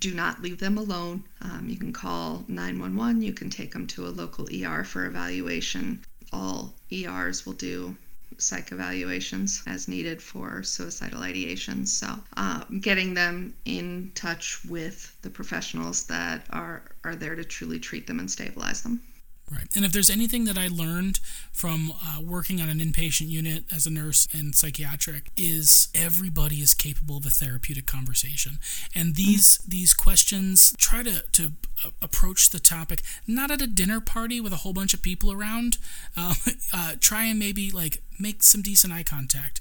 [0.00, 1.22] do not leave them alone.
[1.40, 6.04] Um, you can call 911, you can take them to a local ER for evaluation.
[6.32, 7.96] All ERs will do
[8.38, 11.90] psych evaluations as needed for suicidal ideations.
[11.90, 17.78] So, uh, getting them in touch with the professionals that are, are there to truly
[17.78, 19.00] treat them and stabilize them.
[19.50, 19.66] Right.
[19.74, 21.18] And if there's anything that I learned
[21.52, 26.72] from uh, working on an inpatient unit as a nurse in psychiatric is everybody is
[26.72, 28.58] capable of a therapeutic conversation.
[28.94, 29.70] And these mm-hmm.
[29.70, 31.52] these questions try to to
[31.84, 35.32] uh, approach the topic not at a dinner party with a whole bunch of people
[35.32, 35.78] around.
[36.16, 36.34] Uh,
[36.72, 39.60] uh, try and maybe like make some decent eye contact.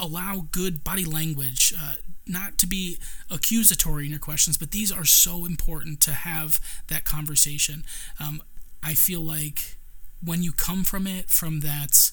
[0.00, 1.72] Allow good body language.
[1.78, 1.94] Uh,
[2.26, 2.96] not to be
[3.30, 7.84] accusatory in your questions, but these are so important to have that conversation.
[8.20, 8.42] Um,
[8.82, 9.76] I feel like
[10.22, 12.12] when you come from it from that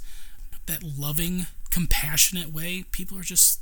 [0.66, 3.62] that loving, compassionate way, people are just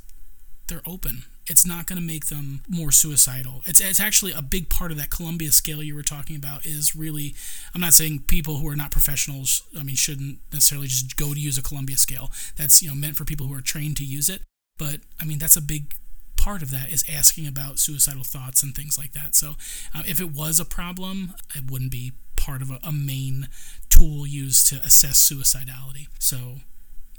[0.68, 1.24] they're open.
[1.48, 3.62] It's not going to make them more suicidal.
[3.66, 6.96] It's it's actually a big part of that Columbia scale you were talking about is
[6.96, 7.34] really
[7.74, 11.40] I'm not saying people who are not professionals, I mean shouldn't necessarily just go to
[11.40, 12.30] use a Columbia scale.
[12.56, 14.42] That's, you know, meant for people who are trained to use it.
[14.78, 15.94] But I mean that's a big
[16.36, 19.34] part of that is asking about suicidal thoughts and things like that.
[19.34, 19.54] So,
[19.94, 22.12] uh, if it was a problem, it wouldn't be
[22.46, 23.48] part of a, a main
[23.90, 26.06] tool used to assess suicidality.
[26.18, 26.36] So,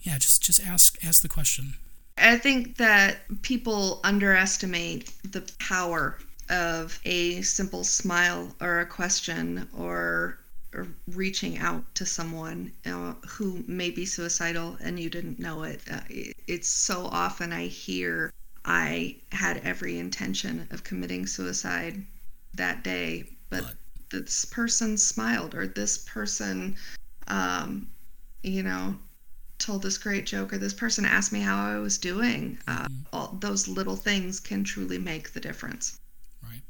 [0.01, 1.75] yeah, just just ask ask the question.
[2.17, 6.17] I think that people underestimate the power
[6.49, 10.39] of a simple smile or a question or,
[10.73, 15.81] or reaching out to someone uh, who may be suicidal and you didn't know it.
[15.91, 15.99] Uh,
[16.47, 18.33] it's so often I hear
[18.65, 22.03] I had every intention of committing suicide
[22.55, 23.73] that day, but, but
[24.09, 26.75] this person smiled or this person
[27.27, 27.87] um,
[28.43, 28.95] you know
[29.59, 32.93] told this great joke or this person asked me how i was doing uh, mm-hmm.
[33.11, 35.99] all those little things can truly make the difference
[36.43, 36.61] right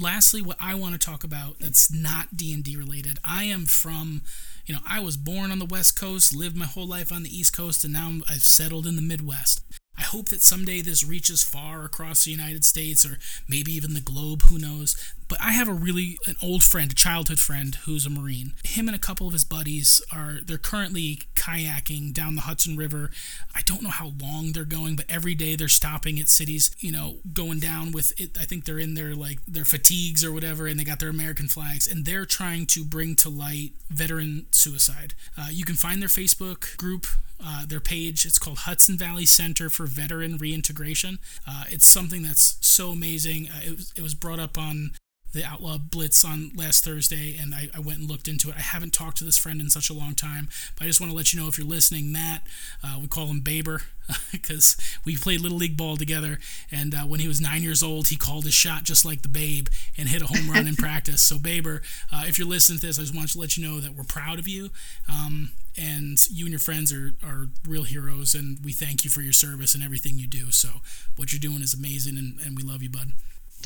[0.00, 4.22] lastly what i want to talk about that's not d&d related i am from
[4.66, 7.34] you know i was born on the west coast lived my whole life on the
[7.34, 9.62] east coast and now i've settled in the midwest
[9.98, 13.18] I hope that someday this reaches far across the United States or
[13.48, 14.94] maybe even the globe, who knows.
[15.28, 18.52] But I have a really an old friend, a childhood friend who's a Marine.
[18.64, 23.10] Him and a couple of his buddies are they're currently kayaking down the Hudson River.
[23.54, 26.92] I don't know how long they're going, but every day they're stopping at cities, you
[26.92, 28.36] know, going down with it.
[28.38, 31.48] I think they're in their like their fatigues or whatever, and they got their American
[31.48, 35.14] flags, and they're trying to bring to light veteran suicide.
[35.36, 37.06] Uh, you can find their Facebook group
[37.44, 38.24] uh, their page.
[38.24, 41.18] It's called Hudson Valley Center for Veteran Reintegration.
[41.46, 43.48] Uh, it's something that's so amazing.
[43.48, 44.92] Uh, it, was, it was brought up on
[45.36, 48.56] the Outlaw Blitz on last Thursday, and I, I, went and looked into it.
[48.56, 51.12] I haven't talked to this friend in such a long time, but I just want
[51.12, 52.42] to let you know if you're listening, Matt,
[52.82, 53.82] uh, we call him Baber
[54.32, 56.38] because we played Little League ball together,
[56.72, 59.28] and uh, when he was nine years old, he called his shot just like the
[59.28, 59.68] Babe
[59.98, 61.22] and hit a home run in practice.
[61.22, 63.78] So, Baber, uh, if you're listening to this, I just want to let you know
[63.80, 64.70] that we're proud of you.
[65.08, 69.20] Um, and you and your friends are, are real heroes, and we thank you for
[69.20, 70.50] your service and everything you do.
[70.50, 70.80] So,
[71.16, 73.12] what you're doing is amazing, and, and we love you, bud.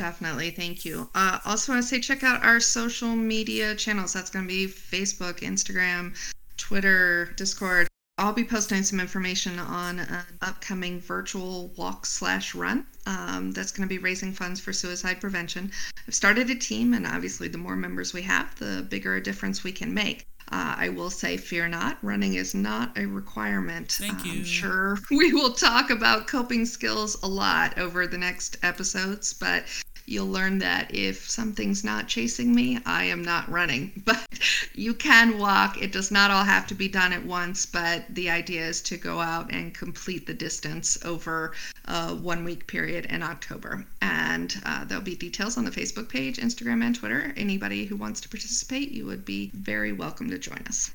[0.00, 0.50] Definitely.
[0.52, 1.10] Thank you.
[1.14, 4.14] Uh, also, want to say check out our social media channels.
[4.14, 6.16] That's going to be Facebook, Instagram,
[6.56, 7.86] Twitter, Discord.
[8.16, 13.86] I'll be posting some information on an upcoming virtual walk slash run um, that's going
[13.86, 15.70] to be raising funds for suicide prevention.
[16.08, 19.64] I've started a team, and obviously, the more members we have, the bigger a difference
[19.64, 20.26] we can make.
[20.52, 21.98] Uh, I will say, fear not.
[22.02, 23.92] Running is not a requirement.
[23.92, 24.32] Thank you.
[24.32, 29.64] I'm sure we will talk about coping skills a lot over the next episodes, but
[30.10, 33.92] you'll learn that if something's not chasing me, I am not running.
[34.04, 34.26] But
[34.74, 35.80] you can walk.
[35.80, 38.96] It does not all have to be done at once, but the idea is to
[38.96, 41.52] go out and complete the distance over
[41.84, 43.84] a one week period in October.
[44.02, 47.32] And uh, there'll be details on the Facebook page, Instagram, and Twitter.
[47.36, 50.90] Anybody who wants to participate, you would be very welcome to join us.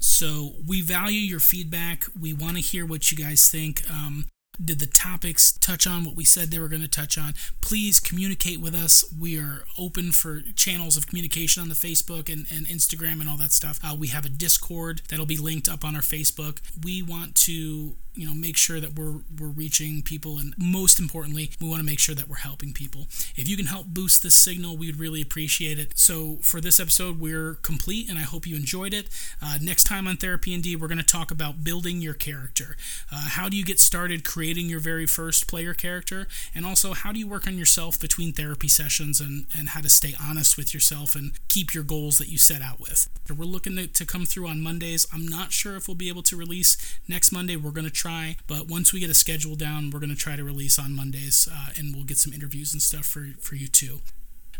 [0.00, 2.06] So we value your feedback.
[2.18, 3.82] We want to hear what you guys think.
[3.90, 4.26] Um,
[4.62, 7.34] did the topics touch on what we said they were going to touch on?
[7.60, 9.04] Please communicate with us.
[9.18, 13.36] We are open for channels of communication on the Facebook and, and Instagram and all
[13.38, 13.80] that stuff.
[13.82, 16.58] Uh, we have a Discord that'll be linked up on our Facebook.
[16.84, 21.50] We want to you know make sure that we're we're reaching people and most importantly
[21.60, 23.06] we want to make sure that we're helping people.
[23.36, 25.92] If you can help boost this signal we'd really appreciate it.
[25.96, 29.08] So for this episode we're complete and i hope you enjoyed it.
[29.42, 32.76] Uh, next time on therapy and d we're going to talk about building your character.
[33.10, 36.26] Uh, how do you get started creating your very first player character?
[36.54, 39.88] And also how do you work on yourself between therapy sessions and and how to
[39.88, 43.08] stay honest with yourself and keep your goals that you set out with?
[43.28, 45.06] We're looking to, to come through on mondays.
[45.12, 46.76] I'm not sure if we'll be able to release
[47.08, 47.56] next monday.
[47.56, 48.09] We're going to try.
[48.46, 51.48] But once we get a schedule down, we're going to try to release on Mondays,
[51.50, 54.00] uh, and we'll get some interviews and stuff for for you too.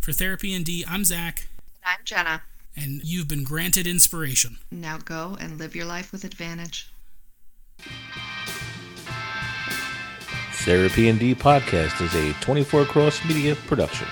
[0.00, 1.48] For Therapy and D, I'm Zach.
[1.82, 2.42] And I'm Jenna.
[2.76, 4.58] And you've been granted inspiration.
[4.70, 6.90] Now go and live your life with advantage.
[10.64, 14.06] Therapy and D podcast is a 24 Cross Media production.